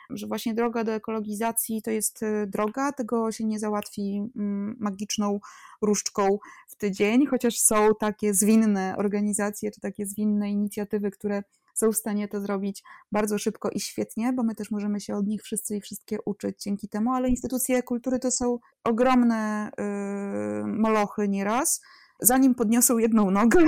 że 0.09 0.27
właśnie 0.27 0.53
droga 0.53 0.83
do 0.83 0.91
ekologizacji 0.91 1.81
to 1.81 1.91
jest 1.91 2.23
y, 2.23 2.47
droga, 2.47 2.91
tego 2.91 3.31
się 3.31 3.45
nie 3.45 3.59
załatwi 3.59 4.21
mm, 4.35 4.75
magiczną 4.79 5.39
różdżką 5.81 6.39
w 6.67 6.75
tydzień, 6.75 7.25
chociaż 7.25 7.59
są 7.59 7.89
takie 7.99 8.33
zwinne 8.33 8.95
organizacje 8.97 9.71
czy 9.71 9.81
takie 9.81 10.05
zwinne 10.05 10.51
inicjatywy, 10.51 11.11
które 11.11 11.43
są 11.73 11.91
w 11.91 11.97
stanie 11.97 12.27
to 12.27 12.41
zrobić 12.41 12.83
bardzo 13.11 13.37
szybko 13.37 13.69
i 13.69 13.79
świetnie, 13.79 14.33
bo 14.33 14.43
my 14.43 14.55
też 14.55 14.71
możemy 14.71 14.99
się 14.99 15.15
od 15.15 15.27
nich 15.27 15.43
wszyscy 15.43 15.75
i 15.75 15.81
wszystkie 15.81 16.17
uczyć 16.25 16.63
dzięki 16.63 16.89
temu, 16.89 17.13
ale 17.13 17.29
instytucje 17.29 17.83
kultury 17.83 18.19
to 18.19 18.31
są 18.31 18.59
ogromne 18.83 19.71
yy, 19.77 20.67
molochy 20.67 21.27
nieraz. 21.27 21.81
Zanim 22.19 22.55
podniosą 22.55 22.97
jedną 22.97 23.31
nogę, 23.31 23.59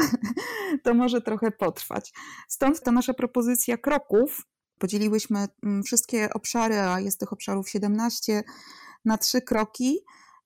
to 0.83 0.93
może 0.93 1.21
trochę 1.21 1.51
potrwać. 1.51 2.13
Stąd 2.47 2.83
ta 2.83 2.91
nasza 2.91 3.13
propozycja 3.13 3.77
kroków, 3.77 4.41
Podzieliłyśmy 4.83 5.47
mm, 5.63 5.83
wszystkie 5.83 6.29
obszary, 6.33 6.79
a 6.79 6.99
jest 6.99 7.19
tych 7.19 7.33
obszarów 7.33 7.69
17, 7.69 8.43
na 9.05 9.17
trzy 9.17 9.41
kroki. 9.41 9.99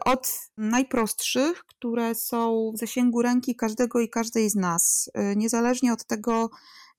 Od 0.05 0.39
najprostszych, 0.57 1.65
które 1.65 2.15
są 2.15 2.71
w 2.75 2.77
zasięgu 2.77 3.21
ręki 3.21 3.55
każdego 3.55 3.99
i 3.99 4.09
każdej 4.09 4.49
z 4.49 4.55
nas, 4.55 5.09
y, 5.31 5.35
niezależnie 5.35 5.93
od 5.93 6.05
tego, 6.05 6.49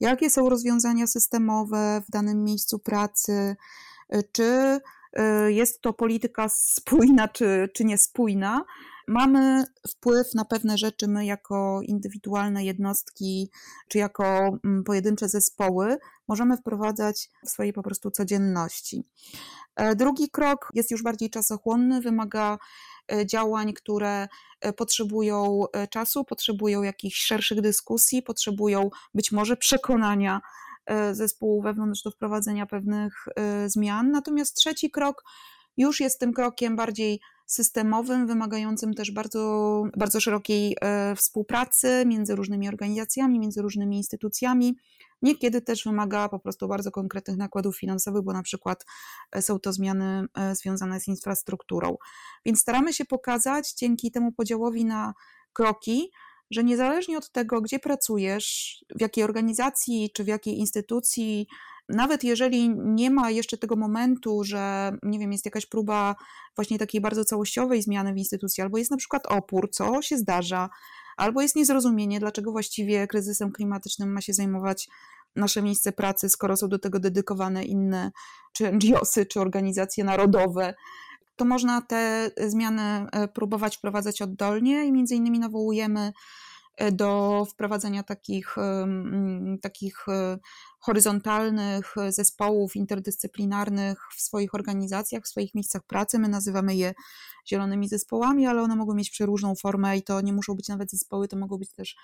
jakie 0.00 0.30
są 0.30 0.48
rozwiązania 0.48 1.06
systemowe 1.06 2.02
w 2.08 2.10
danym 2.10 2.44
miejscu 2.44 2.78
pracy, 2.78 3.56
y, 4.14 4.22
czy 4.32 4.80
y, 5.18 5.52
jest 5.52 5.80
to 5.80 5.92
polityka 5.92 6.48
spójna 6.48 7.28
czy, 7.28 7.68
czy 7.74 7.84
niespójna, 7.84 8.64
mamy 9.08 9.64
wpływ 9.88 10.34
na 10.34 10.44
pewne 10.44 10.78
rzeczy 10.78 11.08
my 11.08 11.26
jako 11.26 11.80
indywidualne 11.82 12.64
jednostki, 12.64 13.50
czy 13.88 13.98
jako 13.98 14.58
mm, 14.64 14.84
pojedyncze 14.84 15.28
zespoły, 15.28 15.96
możemy 16.28 16.56
wprowadzać 16.56 17.30
w 17.46 17.50
swojej 17.50 17.72
po 17.72 17.82
prostu 17.82 18.10
codzienności. 18.10 19.04
E, 19.76 19.96
drugi 19.96 20.30
krok 20.30 20.70
jest 20.74 20.90
już 20.90 21.02
bardziej 21.02 21.30
czasochłonny, 21.30 22.00
wymaga 22.00 22.58
działań, 23.26 23.72
które 23.72 24.28
e, 24.60 24.72
potrzebują 24.72 25.64
czasu, 25.90 26.24
potrzebują 26.24 26.82
jakichś 26.82 27.20
szerszych 27.20 27.60
dyskusji, 27.60 28.22
potrzebują 28.22 28.90
być 29.14 29.32
może 29.32 29.56
przekonania 29.56 30.40
zespołu 31.12 31.62
wewnątrz 31.62 32.02
do 32.02 32.10
wprowadzenia 32.10 32.66
pewnych 32.66 33.26
zmian. 33.66 34.10
Natomiast 34.10 34.56
trzeci 34.56 34.90
krok 34.90 35.24
już 35.76 36.00
jest 36.00 36.20
tym 36.20 36.32
krokiem 36.32 36.76
bardziej 36.76 37.20
systemowym, 37.48 38.26
wymagającym 38.26 38.94
też 38.94 39.10
bardzo, 39.10 39.84
bardzo 39.96 40.20
szerokiej 40.20 40.76
e, 40.80 41.16
współpracy 41.16 42.04
między 42.06 42.34
różnymi 42.34 42.68
organizacjami, 42.68 43.38
między 43.38 43.62
różnymi 43.62 43.96
instytucjami. 43.96 44.76
Niekiedy 45.22 45.60
też 45.60 45.84
wymaga 45.84 46.28
po 46.28 46.38
prostu 46.38 46.68
bardzo 46.68 46.90
konkretnych 46.90 47.36
nakładów 47.36 47.78
finansowych, 47.78 48.22
bo 48.22 48.32
na 48.32 48.42
przykład 48.42 48.84
e, 49.32 49.42
są 49.42 49.58
to 49.58 49.72
zmiany 49.72 50.26
e, 50.34 50.54
związane 50.54 51.00
z 51.00 51.08
infrastrukturą. 51.08 51.96
Więc 52.46 52.60
staramy 52.60 52.92
się 52.92 53.04
pokazać 53.04 53.72
dzięki 53.74 54.10
temu 54.10 54.32
podziałowi 54.32 54.84
na 54.84 55.14
kroki, 55.52 56.10
że 56.50 56.64
niezależnie 56.64 57.18
od 57.18 57.32
tego, 57.32 57.60
gdzie 57.60 57.78
pracujesz, 57.78 58.78
w 58.96 59.00
jakiej 59.00 59.24
organizacji 59.24 60.10
czy 60.14 60.24
w 60.24 60.26
jakiej 60.26 60.58
instytucji, 60.58 61.46
nawet 61.88 62.24
jeżeli 62.24 62.70
nie 62.76 63.10
ma 63.10 63.30
jeszcze 63.30 63.58
tego 63.58 63.76
momentu, 63.76 64.44
że 64.44 64.92
nie 65.02 65.18
wiem, 65.18 65.32
jest 65.32 65.44
jakaś 65.44 65.66
próba 65.66 66.16
właśnie 66.56 66.78
takiej 66.78 67.00
bardzo 67.00 67.24
całościowej 67.24 67.82
zmiany 67.82 68.14
w 68.14 68.18
instytucji, 68.18 68.62
albo 68.62 68.78
jest 68.78 68.90
na 68.90 68.96
przykład 68.96 69.26
opór, 69.26 69.70
co 69.70 70.02
się 70.02 70.16
zdarza, 70.16 70.68
albo 71.16 71.42
jest 71.42 71.56
niezrozumienie, 71.56 72.20
dlaczego 72.20 72.52
właściwie 72.52 73.06
kryzysem 73.06 73.52
klimatycznym 73.52 74.12
ma 74.12 74.20
się 74.20 74.32
zajmować 74.32 74.88
nasze 75.36 75.62
miejsce 75.62 75.92
pracy, 75.92 76.28
skoro 76.28 76.56
są 76.56 76.68
do 76.68 76.78
tego 76.78 77.00
dedykowane 77.00 77.64
inne, 77.64 78.10
czy 78.52 78.72
NGOsy, 78.72 79.26
czy 79.26 79.40
organizacje 79.40 80.04
narodowe, 80.04 80.74
to 81.38 81.44
można 81.44 81.82
te 81.82 82.30
zmiany 82.46 82.82
e, 82.82 83.28
próbować 83.28 83.76
wprowadzać 83.76 84.22
oddolnie 84.22 84.84
i 84.86 84.92
między 84.92 85.14
innymi 85.14 85.38
nawołujemy 85.38 86.12
e, 86.76 86.92
do 86.92 87.44
wprowadzenia 87.50 88.02
takich, 88.02 88.56
takich 89.62 90.08
e, 90.08 90.38
horyzontalnych 90.78 91.94
zespołów 92.08 92.76
interdyscyplinarnych 92.76 94.08
w 94.16 94.20
swoich 94.20 94.54
organizacjach, 94.54 95.24
w 95.24 95.28
swoich 95.28 95.54
miejscach 95.54 95.82
pracy. 95.82 96.18
My 96.18 96.28
nazywamy 96.28 96.76
je 96.76 96.94
zielonymi 97.46 97.88
zespołami, 97.88 98.46
ale 98.46 98.62
one 98.62 98.76
mogą 98.76 98.94
mieć 98.94 99.10
przeróżną 99.10 99.54
formę 99.54 99.96
i 99.96 100.02
to 100.02 100.20
nie 100.20 100.32
muszą 100.32 100.54
być 100.54 100.68
nawet 100.68 100.90
zespoły, 100.90 101.28
to 101.28 101.36
mogą 101.36 101.58
być 101.58 101.72
też 101.72 101.96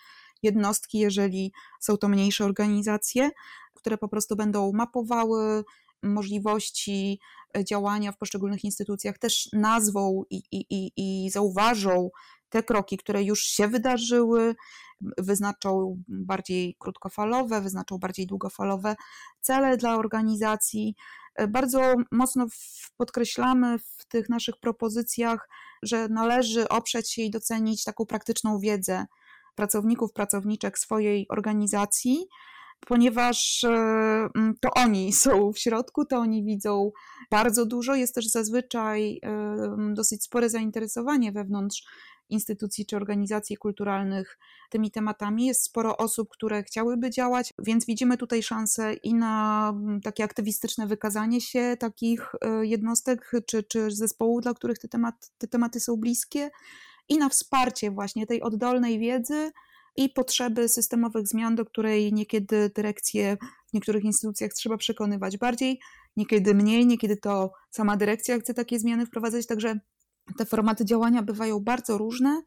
jednostki, 0.42 0.98
jeżeli 0.98 1.52
są 1.80 1.96
to 1.96 2.08
mniejsze 2.08 2.44
organizacje, 2.44 3.30
które 3.74 3.98
po 3.98 4.08
prostu 4.08 4.36
będą 4.36 4.72
mapowały 4.72 5.64
możliwości 6.04 7.20
działania 7.68 8.12
w 8.12 8.18
poszczególnych 8.18 8.64
instytucjach, 8.64 9.18
też 9.18 9.48
nazwą 9.52 10.22
i, 10.30 10.42
i, 10.52 10.66
i, 10.70 10.92
i 10.96 11.30
zauważą 11.30 12.10
te 12.48 12.62
kroki, 12.62 12.98
które 12.98 13.22
już 13.22 13.42
się 13.42 13.68
wydarzyły, 13.68 14.54
wyznaczą 15.18 16.02
bardziej 16.08 16.76
krótkofalowe, 16.78 17.60
wyznaczą 17.60 17.98
bardziej 17.98 18.26
długofalowe 18.26 18.96
cele 19.40 19.76
dla 19.76 19.96
organizacji. 19.96 20.94
Bardzo 21.48 21.94
mocno 22.10 22.46
podkreślamy 22.96 23.78
w 23.78 24.04
tych 24.08 24.28
naszych 24.28 24.54
propozycjach, 24.60 25.48
że 25.82 26.08
należy 26.08 26.68
oprzeć 26.68 27.12
się 27.12 27.22
i 27.22 27.30
docenić 27.30 27.84
taką 27.84 28.06
praktyczną 28.06 28.58
wiedzę 28.58 29.06
pracowników, 29.54 30.12
pracowniczek 30.12 30.78
swojej 30.78 31.26
organizacji, 31.28 32.26
ponieważ 32.86 33.64
e, 33.64 34.28
to 34.60 34.68
oni 34.76 35.12
są 35.22 35.52
w 35.52 35.58
środku, 35.58 36.04
to 36.04 36.18
oni 36.18 36.44
widzą 36.44 36.90
bardzo 37.30 37.66
dużo. 37.66 37.94
Jest 37.94 38.14
też 38.14 38.26
zazwyczaj 38.28 39.20
dosyć 39.94 40.24
spore 40.24 40.50
zainteresowanie 40.50 41.32
wewnątrz 41.32 41.84
instytucji 42.28 42.86
czy 42.86 42.96
organizacji 42.96 43.56
kulturalnych 43.56 44.38
tymi 44.70 44.90
tematami. 44.90 45.46
Jest 45.46 45.62
sporo 45.62 45.96
osób, 45.96 46.28
które 46.30 46.62
chciałyby 46.62 47.10
działać, 47.10 47.54
więc 47.58 47.86
widzimy 47.86 48.16
tutaj 48.16 48.42
szansę 48.42 48.94
i 48.94 49.14
na 49.14 49.74
takie 50.02 50.24
aktywistyczne 50.24 50.86
wykazanie 50.86 51.40
się 51.40 51.76
takich 51.80 52.32
e, 52.40 52.66
jednostek 52.66 53.32
czy, 53.46 53.62
czy 53.62 53.90
zespołów, 53.90 54.42
dla 54.42 54.54
których 54.54 54.78
te, 54.78 54.88
temat, 54.88 55.32
te 55.38 55.48
tematy 55.48 55.80
są 55.80 55.96
bliskie, 55.96 56.50
i 57.08 57.18
na 57.18 57.28
wsparcie 57.28 57.90
właśnie 57.90 58.26
tej 58.26 58.42
oddolnej 58.42 58.98
wiedzy 58.98 59.52
i 59.96 60.08
potrzeby 60.08 60.68
systemowych 60.68 61.28
zmian, 61.28 61.54
do 61.54 61.64
której 61.64 62.12
niekiedy 62.12 62.70
dyrekcje 62.74 63.36
w 63.70 63.72
niektórych 63.74 64.04
instytucjach 64.04 64.52
trzeba 64.52 64.76
przekonywać 64.76 65.38
bardziej, 65.38 65.80
niekiedy 66.16 66.54
mniej, 66.54 66.86
niekiedy 66.86 67.16
to 67.16 67.52
sama 67.70 67.96
dyrekcja 67.96 68.38
chce 68.38 68.54
takie 68.54 68.78
zmiany 68.78 69.06
wprowadzać, 69.06 69.46
także 69.46 69.80
te 70.38 70.44
formaty 70.44 70.84
działania 70.84 71.22
bywają 71.22 71.60
bardzo 71.60 71.98
różne 71.98 72.42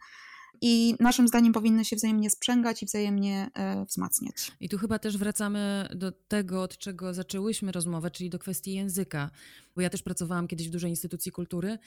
i 0.62 0.96
naszym 1.00 1.28
zdaniem 1.28 1.54
powinny 1.54 1.86
się 1.86 1.96
wzajemnie 1.96 2.30
sprzęgać 2.30 2.84
i 2.84 2.86
wzajemnie 2.86 3.50
e, 3.54 3.86
wzmacniać. 3.86 4.52
I 4.60 4.70
tu 4.70 4.78
chyba 4.78 5.00
też 5.00 5.18
wracamy 5.18 5.90
do 5.96 6.12
tego, 6.12 6.62
od 6.62 6.78
czego 6.78 7.14
zaczęłyśmy 7.14 7.72
rozmowę, 7.72 8.12
czyli 8.12 8.30
do 8.30 8.40
kwestii 8.40 8.74
języka. 8.74 9.30
Bo 9.76 9.82
ja 9.82 9.90
też 9.90 10.04
pracowałam 10.04 10.48
kiedyś 10.48 10.68
w 10.68 10.72
dużej 10.72 10.90
instytucji 10.90 11.32
kultury 11.32 11.78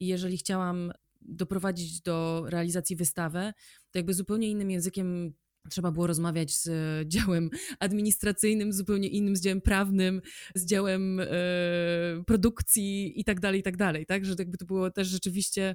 i 0.00 0.06
jeżeli 0.06 0.38
chciałam 0.38 0.92
doprowadzić 1.28 2.00
do 2.00 2.44
realizacji 2.48 2.96
wystawę, 2.96 3.52
to 3.90 3.98
jakby 3.98 4.14
zupełnie 4.14 4.50
innym 4.50 4.70
językiem 4.70 5.34
trzeba 5.70 5.90
było 5.90 6.06
rozmawiać 6.06 6.58
z 6.58 6.68
działem 7.08 7.50
administracyjnym, 7.80 8.72
zupełnie 8.72 9.08
innym, 9.08 9.36
z 9.36 9.40
działem 9.40 9.60
prawnym, 9.60 10.22
z 10.54 10.66
działem 10.66 11.20
e, 11.20 11.26
produkcji 12.26 13.20
i 13.20 13.24
tak 13.24 13.40
dalej, 13.40 13.60
i 13.60 13.62
tak 13.62 13.76
dalej, 13.76 14.06
tak? 14.06 14.24
Że 14.24 14.34
jakby 14.38 14.58
to 14.58 14.64
było 14.66 14.90
też 14.90 15.08
rzeczywiście, 15.08 15.74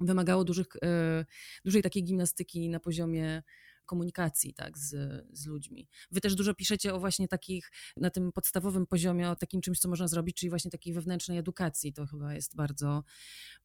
wymagało 0.00 0.44
dużych, 0.44 0.66
e, 0.82 1.24
dużej 1.64 1.82
takiej 1.82 2.04
gimnastyki 2.04 2.68
na 2.68 2.80
poziomie 2.80 3.42
komunikacji 3.86 4.54
tak, 4.54 4.78
z, 4.78 5.24
z 5.32 5.46
ludźmi. 5.46 5.88
Wy 6.10 6.20
też 6.20 6.34
dużo 6.34 6.54
piszecie 6.54 6.94
o 6.94 7.00
właśnie 7.00 7.28
takich, 7.28 7.70
na 7.96 8.10
tym 8.10 8.32
podstawowym 8.32 8.86
poziomie, 8.86 9.30
o 9.30 9.36
takim 9.36 9.60
czymś, 9.60 9.78
co 9.78 9.88
można 9.88 10.08
zrobić, 10.08 10.36
czyli 10.36 10.50
właśnie 10.50 10.70
takiej 10.70 10.92
wewnętrznej 10.92 11.38
edukacji. 11.38 11.92
To 11.92 12.06
chyba 12.06 12.34
jest 12.34 12.56
bardzo 12.56 13.04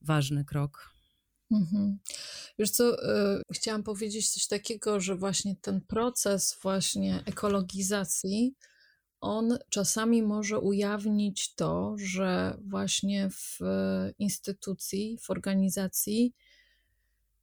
ważny 0.01 0.45
krok. 0.45 1.00
Mhm. 1.51 1.99
Wiesz 2.59 2.71
co, 2.71 3.03
y, 3.39 3.41
chciałam 3.53 3.83
powiedzieć 3.83 4.29
coś 4.29 4.47
takiego, 4.47 4.99
że 4.99 5.15
właśnie 5.15 5.55
ten 5.55 5.81
proces 5.81 6.57
właśnie 6.61 7.23
ekologizacji, 7.25 8.55
on 9.21 9.57
czasami 9.69 10.23
może 10.23 10.59
ujawnić 10.59 11.55
to, 11.55 11.95
że 11.97 12.57
właśnie 12.67 13.29
w 13.29 13.59
instytucji, 14.19 15.17
w 15.21 15.29
organizacji 15.29 16.33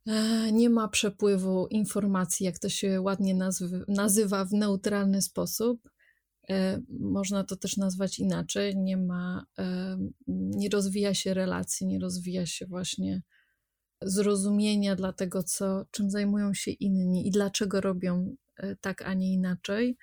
e, 0.07 0.53
nie 0.53 0.71
ma 0.71 0.89
przepływu 0.89 1.67
informacji, 1.67 2.47
jak 2.47 2.59
to 2.59 2.69
się 2.69 3.01
ładnie 3.01 3.35
nazywa 3.89 4.45
w 4.45 4.53
neutralny 4.53 5.23
sposób. 5.23 5.91
E, 6.51 6.81
można 7.01 7.45
to 7.45 7.57
też 7.57 7.77
nazwać 7.77 8.19
inaczej. 8.19 8.77
Nie 8.77 8.97
ma, 8.97 9.47
e, 9.59 9.99
nie 10.29 10.69
rozwija 10.69 11.15
się 11.15 11.35
relacji, 11.35 11.87
nie 11.87 11.99
rozwija 11.99 12.47
się 12.47 12.67
właśnie 12.67 13.23
zrozumienia 14.03 14.97
dla 14.97 15.13
tego, 15.13 15.43
co, 15.43 15.87
czym 15.91 16.11
zajmują 16.11 16.55
się 16.55 16.71
inni 16.71 17.29
i 17.29 17.31
dlaczego 17.31 17.81
robią 17.81 18.37
e, 18.57 18.77
tak, 18.77 19.03
a 19.03 19.15
nie 19.15 19.33
inaczej. 19.33 19.97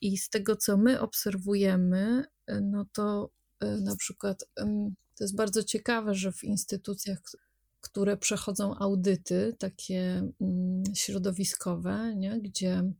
I 0.00 0.18
z 0.18 0.28
tego, 0.28 0.56
co 0.56 0.76
my 0.76 1.00
obserwujemy, 1.00 2.24
e, 2.46 2.60
no 2.60 2.86
to 2.92 3.30
e, 3.60 3.80
na 3.80 3.96
przykład 3.96 4.44
to 5.16 5.24
jest 5.24 5.36
bardzo 5.36 5.62
ciekawe, 5.62 6.14
że 6.14 6.32
w 6.32 6.44
instytucjach, 6.44 7.18
które 7.80 8.16
przechodzą 8.16 8.78
audyty 8.78 9.56
takie 9.58 10.30
mm, 10.40 10.82
środowiskowe, 10.94 12.14
nie, 12.16 12.40
gdzie 12.40 12.92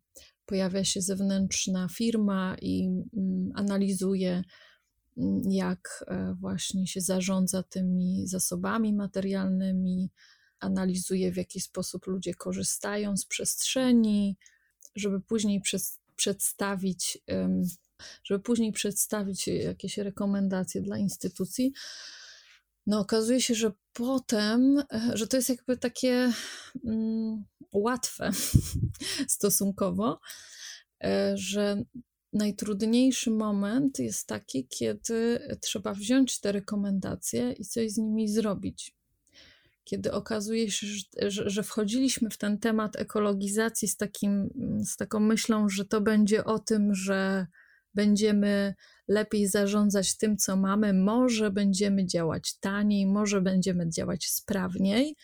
pojawia 0.46 0.84
się 0.84 1.00
zewnętrzna 1.00 1.88
firma 1.88 2.56
i 2.62 2.87
mm, 3.16 3.50
analizuje 3.54 4.42
jak 5.48 6.05
e, 6.07 6.35
właśnie 6.40 6.87
się 6.87 7.00
zarządza 7.00 7.62
tymi 7.62 8.27
zasobami 8.27 8.92
materialnymi, 8.92 10.11
analizuje 10.61 11.33
w 11.33 11.37
jaki 11.37 11.61
sposób 11.61 12.07
ludzie 12.07 12.35
korzystają 12.35 13.16
z 13.16 13.27
przestrzeni, 13.27 14.37
żeby 14.96 15.20
później 15.20 15.61
przez, 15.61 15.98
przedstawić, 16.16 17.18
żeby 18.24 18.40
później 18.40 18.72
przedstawić 18.72 19.46
jakieś 19.48 19.98
rekomendacje 19.98 20.83
dla 20.83 20.98
instytucji. 20.98 21.72
No, 22.87 23.00
okazuje 23.00 23.40
się, 23.40 23.55
że 23.55 23.72
potem, 23.92 24.79
e, 24.79 25.11
że 25.14 25.27
to 25.27 25.37
jest 25.37 25.48
jakby 25.48 25.77
takie 25.77 26.33
mm, 26.85 27.44
łatwe 27.72 28.31
stosunkowo, 29.29 30.20
e, 31.05 31.33
że 31.37 31.85
najtrudniejszy 32.35 33.31
moment 33.31 33.99
jest 33.99 34.27
taki, 34.27 34.66
kiedy 34.68 35.49
trzeba 35.61 35.94
wziąć 35.94 36.40
te 36.40 36.53
rekomendacje 36.53 37.53
i 37.53 37.64
coś 37.64 37.90
z 37.90 37.99
nimi 37.99 38.29
zrobić. 38.29 38.97
Kiedy 39.85 40.12
okazuje 40.12 40.70
się, 40.70 40.87
że, 41.23 41.51
że 41.51 41.62
wchodziliśmy 41.62 42.31
w 42.31 42.38
ten 42.38 42.59
temat 42.59 42.97
ekologizacji 42.97 43.88
z, 43.88 43.97
takim, 43.97 44.49
z 44.85 44.97
taką 44.97 45.20
myślą, 45.20 45.68
że 45.68 45.85
to 45.85 46.01
będzie 46.01 46.44
o 46.44 46.59
tym, 46.59 46.94
że 46.94 47.47
będziemy 47.94 48.75
lepiej 49.09 49.47
zarządzać 49.47 50.16
tym, 50.16 50.37
co 50.37 50.57
mamy, 50.57 50.92
może 50.92 51.51
będziemy 51.51 52.07
działać 52.07 52.59
taniej, 52.59 53.07
może 53.07 53.40
będziemy 53.40 53.90
działać 53.90 54.27
sprawniej, 54.27 55.16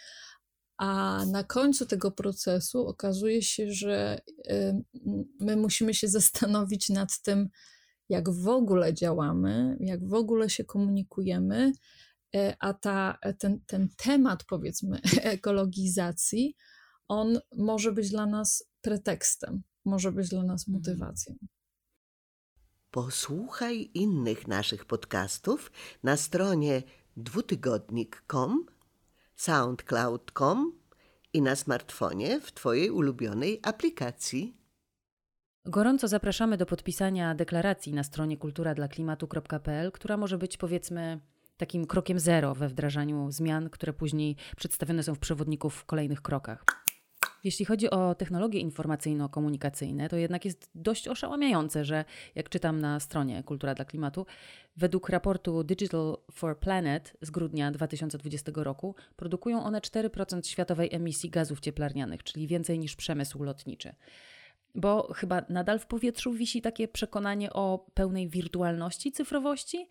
a 0.81 1.25
na 1.27 1.45
końcu 1.45 1.87
tego 1.87 2.11
procesu 2.11 2.87
okazuje 2.87 3.43
się, 3.43 3.73
że 3.73 4.21
my 5.41 5.57
musimy 5.57 5.95
się 5.95 6.09
zastanowić 6.09 6.89
nad 6.89 7.23
tym, 7.23 7.49
jak 8.09 8.31
w 8.31 8.49
ogóle 8.49 8.95
działamy, 8.95 9.77
jak 9.81 10.09
w 10.09 10.15
ogóle 10.15 10.51
się 10.51 10.65
komunikujemy 10.65 11.73
e, 12.35 12.57
a 12.61 12.75
ta, 12.75 13.19
ten, 13.39 13.61
ten 13.67 13.89
temat, 13.97 14.45
powiedzmy, 14.45 15.01
ekologizacji, 15.37 16.57
on 17.09 17.41
może 17.57 17.93
być 17.93 18.11
dla 18.11 18.27
nas 18.27 18.65
pretekstem, 18.81 19.63
może 19.85 20.13
być 20.13 20.29
dla 20.29 20.43
nas 20.43 20.69
mhm. 20.69 20.79
motywacją. 20.79 21.35
Posłuchaj 22.91 23.91
innych 23.95 24.49
naszych 24.49 24.85
podcastów 24.85 25.73
na 26.03 26.17
stronie 26.17 26.83
dwutygodnik.com, 27.17 28.67
soundcloud.com 29.41 30.73
i 31.33 31.43
na 31.43 31.57
smartfonie 31.57 32.41
w 32.41 32.53
Twojej 32.53 32.91
ulubionej 32.91 33.61
aplikacji. 33.63 34.57
Gorąco 35.65 36.09
zapraszamy 36.09 36.57
do 36.57 36.67
podpisania 36.67 37.35
deklaracji 37.35 37.95
na 37.95 38.03
stronie 38.03 38.37
kulturadlaklimatu.pl, 38.37 39.93
która 39.93 40.17
może 40.17 40.39
być 40.39 40.57
powiedzmy 40.57 41.21
takim 41.57 41.87
krokiem 41.87 42.19
zero 42.19 42.55
we 42.55 42.69
wdrażaniu 42.69 43.31
zmian, 43.31 43.71
które 43.71 43.93
później 43.93 44.37
przedstawione 44.57 45.03
są 45.03 45.15
w 45.15 45.19
przewodniku 45.19 45.71
w 45.71 45.85
kolejnych 45.85 46.23
krokach. 46.23 46.65
Jeśli 47.45 47.65
chodzi 47.65 47.91
o 47.91 48.15
technologie 48.15 48.61
informacyjno-komunikacyjne, 48.61 50.09
to 50.09 50.17
jednak 50.17 50.45
jest 50.45 50.71
dość 50.75 51.09
oszałamiające, 51.09 51.85
że 51.85 52.05
jak 52.35 52.49
czytam 52.49 52.81
na 52.81 53.01
stronie 53.01 53.43
Kultura 53.43 53.75
dla 53.75 53.85
Klimatu, 53.85 54.27
według 54.77 55.09
raportu 55.09 55.65
Digital 55.65 56.17
for 56.33 56.59
Planet 56.59 57.17
z 57.23 57.31
grudnia 57.31 57.71
2020 57.71 58.53
roku 58.55 58.95
produkują 59.17 59.65
one 59.65 59.81
4% 59.81 60.47
światowej 60.47 60.95
emisji 60.95 61.31
gazów 61.31 61.61
cieplarnianych, 61.61 62.25
czyli 62.25 62.47
więcej 62.47 62.79
niż 62.79 62.97
przemysł 62.97 63.43
lotniczy. 63.43 63.95
Bo 64.75 65.13
chyba 65.13 65.43
nadal 65.49 65.79
w 65.79 65.87
powietrzu 65.87 66.33
wisi 66.33 66.63
takie 66.63 66.89
przekonanie 66.89 67.53
o 67.53 67.87
pełnej 67.95 68.29
wirtualności 68.29 69.13
cyfrowości, 69.13 69.89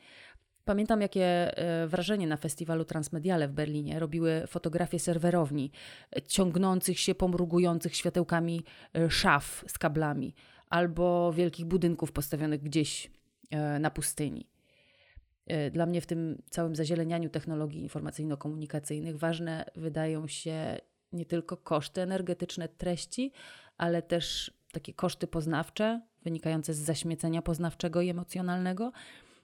Pamiętam, 0.66 1.02
jakie 1.02 1.58
e, 1.58 1.88
wrażenie 1.88 2.28
na 2.28 2.38
festiwalu 2.38 2.86
Transmediale 2.86 3.48
w 3.48 3.52
Berlinie 3.52 4.00
robiły 4.00 4.44
fotografie 4.48 5.00
serwerowni, 5.00 5.72
e, 6.16 6.22
ciągnących 6.22 7.00
się, 7.00 7.16
pomrugujących 7.16 7.96
światełkami 7.96 8.64
e, 8.94 9.10
szaf 9.10 9.64
z 9.68 9.78
kablami, 9.78 10.36
albo 10.70 11.34
wielkich 11.34 11.66
budynków 11.66 12.12
postawionych 12.12 12.62
gdzieś 12.64 13.12
na 13.80 13.92
pustyni. 13.92 14.50
Dla 15.72 15.86
mnie 15.86 16.02
w 16.02 16.06
tym 16.06 16.42
całym 16.50 16.76
zazielenianiu 16.76 17.30
technologii 17.30 17.82
informacyjno-komunikacyjnych 17.82 19.18
ważne 19.18 19.66
wydają 19.76 20.28
się 20.28 20.78
nie 21.14 21.26
tylko 21.26 21.58
koszty 21.58 22.02
energetyczne 22.02 22.68
treści, 22.68 23.32
ale 23.78 24.02
też 24.02 24.54
takie 24.72 24.94
koszty 24.94 25.28
poznawcze 25.28 26.02
wynikające 26.24 26.74
z 26.74 26.78
zaśmiecenia 26.78 27.42
poznawczego 27.42 28.02
i 28.02 28.10
emocjonalnego 28.10 28.92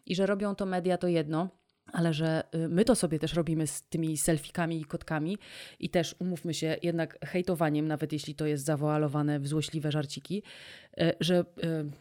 i 0.06 0.16
że 0.16 0.26
robią 0.26 0.56
to 0.56 0.66
media 0.66 0.98
to 0.98 1.08
jedno, 1.08 1.50
ale 1.94 2.14
że 2.14 2.44
y, 2.56 2.70
my 2.70 2.86
to 2.86 2.96
sobie 2.96 3.20
też 3.20 3.34
robimy 3.34 3.68
z 3.68 3.82
tymi 3.82 4.18
selfikami 4.18 4.82
i 4.82 4.86
kotkami 4.86 5.38
i 5.80 5.90
też 5.90 6.16
umówmy 6.20 6.54
się 6.54 6.78
jednak 6.84 7.26
hejtowaniem, 7.26 7.88
nawet 7.88 8.14
jeśli 8.14 8.36
to 8.36 8.46
jest 8.46 8.66
zawoalowane 8.66 9.40
w 9.40 9.48
złośliwe 9.48 9.92
żarciki, 9.92 10.44
y, 11.02 11.14
że 11.20 11.40
y, 11.40 11.46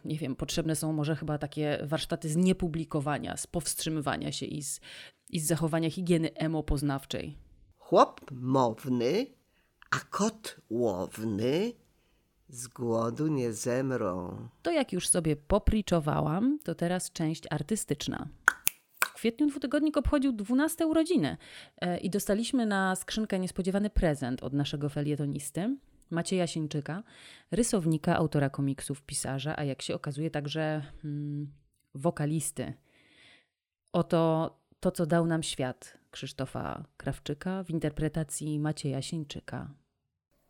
nie 0.05 0.17
wiem, 0.17 0.35
potrzebne 0.35 0.75
są 0.75 0.93
może 0.93 1.15
chyba 1.15 1.37
takie 1.37 1.79
warsztaty 1.83 2.29
z 2.29 2.35
niepublikowania, 2.35 3.37
z 3.37 3.47
powstrzymywania 3.47 4.31
się 4.31 4.45
i 4.45 4.61
z, 4.61 4.81
i 5.29 5.39
z 5.39 5.47
zachowania 5.47 5.89
higieny 5.89 6.33
emopoznawczej. 6.33 7.37
Chłop 7.77 8.21
mowny, 8.31 9.27
a 9.91 9.99
kot 9.99 10.57
łowny 10.69 11.73
z 12.55 12.67
głodu 12.67 13.27
nie 13.27 13.53
zemrą. 13.53 14.37
To 14.61 14.71
jak 14.71 14.93
już 14.93 15.07
sobie 15.07 15.35
popriczowałam, 15.35 16.59
to 16.63 16.75
teraz 16.75 17.11
część 17.11 17.43
artystyczna. 17.49 18.27
W 19.05 19.13
kwietniu 19.13 19.47
dwutygodnik 19.47 19.97
obchodził 19.97 20.31
12 20.31 20.87
urodziny 20.87 21.37
e, 21.81 21.97
i 21.97 22.09
dostaliśmy 22.09 22.65
na 22.65 22.95
skrzynkę 22.95 23.39
niespodziewany 23.39 23.89
prezent 23.89 24.43
od 24.43 24.53
naszego 24.53 24.89
felietonisty, 24.89 25.77
Macieja 26.09 26.47
Sieńczyka, 26.47 27.03
rysownika, 27.51 28.15
autora 28.15 28.49
komiksów, 28.49 29.01
pisarza, 29.01 29.59
a 29.59 29.63
jak 29.63 29.81
się 29.81 29.95
okazuje 29.95 30.31
także 30.31 30.81
hmm, 31.01 31.51
wokalisty. 31.95 32.73
Oto 33.93 34.51
to, 34.79 34.91
co 34.91 35.05
dał 35.05 35.25
nam 35.25 35.43
świat 35.43 35.97
Krzysztofa 36.11 36.85
Krawczyka 36.97 37.63
w 37.63 37.69
interpretacji 37.69 38.59
Macieja 38.59 39.01
Sieńczyka. 39.01 39.69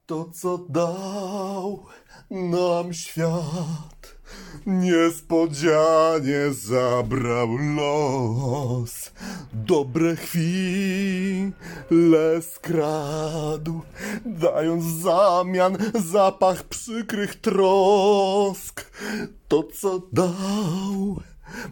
To, 0.06 0.30
co 0.34 0.58
dał 0.58 1.86
nam 2.32 2.94
świat, 2.94 4.16
niespodzianie 4.66 6.54
zabrał 6.54 7.58
los. 7.58 9.12
Dobre 9.54 10.16
chwile 10.16 11.54
skradł, 12.42 13.82
dając 14.26 14.86
w 14.86 15.02
zamian 15.02 15.78
zapach 16.12 16.64
przykrych 16.64 17.36
trosk. 17.42 18.92
To, 19.48 19.64
co 19.64 20.02
dał 20.14 21.22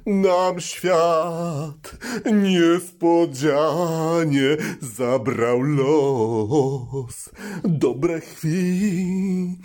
nam 0.05 0.59
świat 0.59 1.97
niespodzianie 2.33 4.57
zabrał 4.81 5.62
los. 5.62 7.29
Dobre 7.63 8.21
chwile 8.21 9.57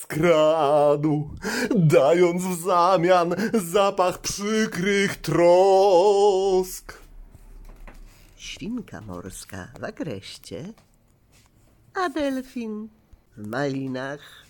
skradł, 0.00 1.30
dając 1.76 2.42
w 2.42 2.64
zamian 2.64 3.34
zapach 3.54 4.18
przykrych 4.18 5.16
trosk. 5.16 6.98
Świnka 8.36 9.00
morska 9.00 9.68
w 9.80 9.84
agreście, 9.84 10.72
a 11.94 12.08
delfin 12.08 12.88
w 13.36 13.46
malinach 13.46 14.43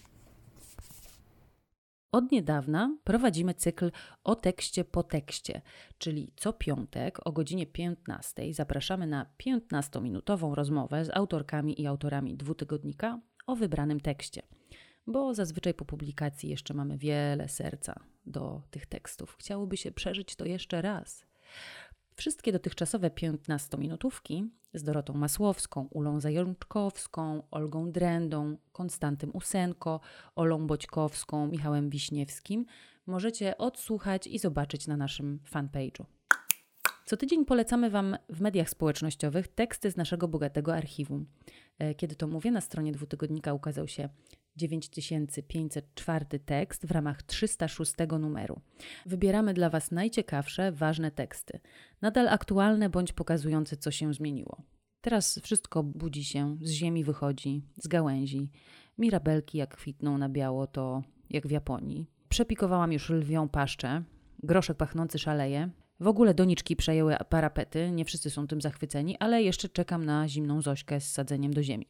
od 2.14 2.32
niedawna 2.32 2.96
prowadzimy 3.04 3.54
cykl 3.54 3.90
o 4.24 4.34
tekście 4.34 4.84
po 4.84 5.02
tekście, 5.02 5.62
czyli 5.98 6.32
co 6.36 6.52
piątek 6.52 7.26
o 7.26 7.32
godzinie 7.32 7.66
15 7.66 8.54
zapraszamy 8.54 9.06
na 9.06 9.26
15-minutową 9.46 10.54
rozmowę 10.54 11.04
z 11.04 11.10
autorkami 11.16 11.80
i 11.82 11.86
autorami 11.86 12.36
dwutygodnika 12.36 13.20
o 13.46 13.56
wybranym 13.56 14.00
tekście. 14.00 14.42
Bo 15.06 15.34
zazwyczaj 15.34 15.74
po 15.74 15.84
publikacji 15.84 16.50
jeszcze 16.50 16.74
mamy 16.74 16.98
wiele 16.98 17.48
serca 17.48 18.00
do 18.26 18.62
tych 18.70 18.86
tekstów. 18.86 19.36
Chciałoby 19.38 19.76
się 19.76 19.92
przeżyć 19.92 20.36
to 20.36 20.44
jeszcze 20.44 20.82
raz. 20.82 21.26
Wszystkie 22.16 22.52
dotychczasowe 22.52 23.10
15-minutówki 23.10 24.48
z 24.74 24.82
Dorotą 24.82 25.14
Masłowską, 25.14 25.88
Ulą 25.90 26.20
Zajączkowską, 26.20 27.42
Olgą 27.50 27.92
Drędą, 27.92 28.56
Konstantym 28.72 29.30
Usenko, 29.32 30.00
Olą 30.36 30.66
Boćkowską, 30.66 31.46
Michałem 31.46 31.90
Wiśniewskim 31.90 32.66
możecie 33.06 33.58
odsłuchać 33.58 34.26
i 34.26 34.38
zobaczyć 34.38 34.86
na 34.86 34.96
naszym 34.96 35.40
fanpage'u. 35.52 36.04
Co 37.06 37.16
tydzień 37.16 37.44
polecamy 37.44 37.90
Wam 37.90 38.16
w 38.28 38.40
mediach 38.40 38.70
społecznościowych 38.70 39.48
teksty 39.48 39.90
z 39.90 39.96
naszego 39.96 40.28
bogatego 40.28 40.74
archiwum. 40.74 41.26
E, 41.78 41.94
kiedy 41.94 42.14
to 42.16 42.26
mówię, 42.26 42.50
na 42.50 42.60
stronie 42.60 42.92
dwutygodnika 42.92 43.54
ukazał 43.54 43.88
się 43.88 44.08
9504 44.56 46.26
tekst 46.38 46.86
w 46.86 46.90
ramach 46.90 47.22
306 47.22 47.94
numeru. 48.20 48.60
Wybieramy 49.06 49.54
dla 49.54 49.70
Was 49.70 49.90
najciekawsze, 49.90 50.72
ważne 50.72 51.10
teksty, 51.10 51.60
nadal 52.02 52.28
aktualne 52.28 52.88
bądź 52.88 53.12
pokazujące, 53.12 53.76
co 53.76 53.90
się 53.90 54.14
zmieniło. 54.14 54.62
Teraz 55.00 55.40
wszystko 55.42 55.82
budzi 55.82 56.24
się, 56.24 56.56
z 56.62 56.70
ziemi 56.70 57.04
wychodzi, 57.04 57.62
z 57.76 57.88
gałęzi. 57.88 58.50
Mirabelki 58.98 59.58
jak 59.58 59.76
kwitną 59.76 60.18
na 60.18 60.28
biało, 60.28 60.66
to 60.66 61.02
jak 61.30 61.46
w 61.46 61.50
Japonii. 61.50 62.06
Przepikowałam 62.28 62.92
już 62.92 63.10
lwią 63.10 63.48
paszczę, 63.48 64.02
groszek 64.42 64.76
pachnący 64.76 65.18
szaleje. 65.18 65.70
W 66.00 66.08
ogóle 66.08 66.34
doniczki 66.34 66.76
przejęły 66.76 67.16
parapety, 67.28 67.90
nie 67.90 68.04
wszyscy 68.04 68.30
są 68.30 68.46
tym 68.46 68.60
zachwyceni, 68.60 69.16
ale 69.18 69.42
jeszcze 69.42 69.68
czekam 69.68 70.04
na 70.04 70.28
zimną 70.28 70.62
Zośkę 70.62 71.00
z 71.00 71.12
sadzeniem 71.12 71.54
do 71.54 71.62
ziemi. 71.62 71.86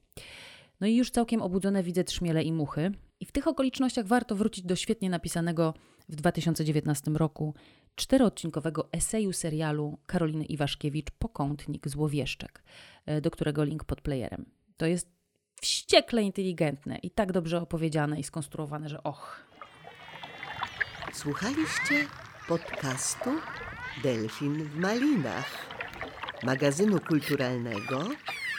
No 0.80 0.86
i 0.86 0.96
już 0.96 1.10
całkiem 1.10 1.42
obudzone 1.42 1.82
widzę 1.82 2.04
trzmiele 2.04 2.42
i 2.42 2.52
muchy. 2.52 2.92
I 3.20 3.26
w 3.26 3.32
tych 3.32 3.46
okolicznościach 3.46 4.06
warto 4.06 4.36
wrócić 4.36 4.64
do 4.64 4.76
świetnie 4.76 5.10
napisanego 5.10 5.74
w 6.08 6.16
2019 6.16 7.10
roku 7.10 7.54
czteroodcinkowego 7.94 8.88
eseju 8.92 9.32
serialu 9.32 9.98
Karoliny 10.06 10.44
Iwaszkiewicz 10.44 11.10
Pokątnik 11.10 11.88
Złowieszczek, 11.88 12.64
e, 13.06 13.20
do 13.20 13.30
którego 13.30 13.64
link 13.64 13.84
pod 13.84 14.00
playerem. 14.00 14.44
To 14.76 14.86
jest 14.86 15.08
wściekle 15.60 16.22
inteligentne 16.22 16.98
i 16.98 17.10
tak 17.10 17.32
dobrze 17.32 17.60
opowiedziane 17.60 18.20
i 18.20 18.22
skonstruowane, 18.22 18.88
że 18.88 19.02
och. 19.02 19.46
Słuchaliście 21.12 22.06
podcastu 22.48 23.30
Delfin 24.02 24.64
w 24.64 24.76
Malinach, 24.76 25.66
magazynu 26.42 27.00
kulturalnego 27.00 28.04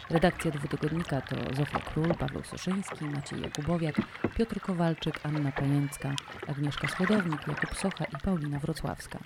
Redakcja 0.09 0.51
dwutygodnika 0.51 1.21
to 1.21 1.35
Zofia 1.55 1.79
Król, 1.79 2.15
Paweł 2.15 2.43
Soszyński, 2.43 3.05
Maciej 3.05 3.41
Jakubowiak, 3.41 3.95
Piotr 4.37 4.61
Kowalczyk, 4.61 5.19
Anna 5.23 5.51
Pajęcka, 5.51 6.15
Agnieszka 6.47 6.87
Słodownik, 6.87 7.47
Jakub 7.47 7.75
Socha 7.75 8.05
i 8.05 8.17
Paulina 8.23 8.59
Wrocławska. 8.59 9.19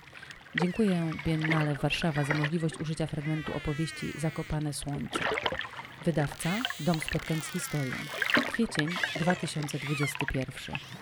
Dziękuję 0.60 1.10
Biennale 1.26 1.74
Warszawa 1.74 2.24
za 2.24 2.34
możliwość 2.34 2.80
użycia 2.80 3.06
fragmentu 3.06 3.56
opowieści 3.56 4.12
Zakopane 4.18 4.72
Słońce. 4.72 5.18
Wydawca 6.04 6.50
Dom 6.80 7.00
Spotkań 7.00 7.40
z 7.40 7.52
Historią. 7.52 7.94
Kwiecień 8.52 8.88
2021. 9.20 11.01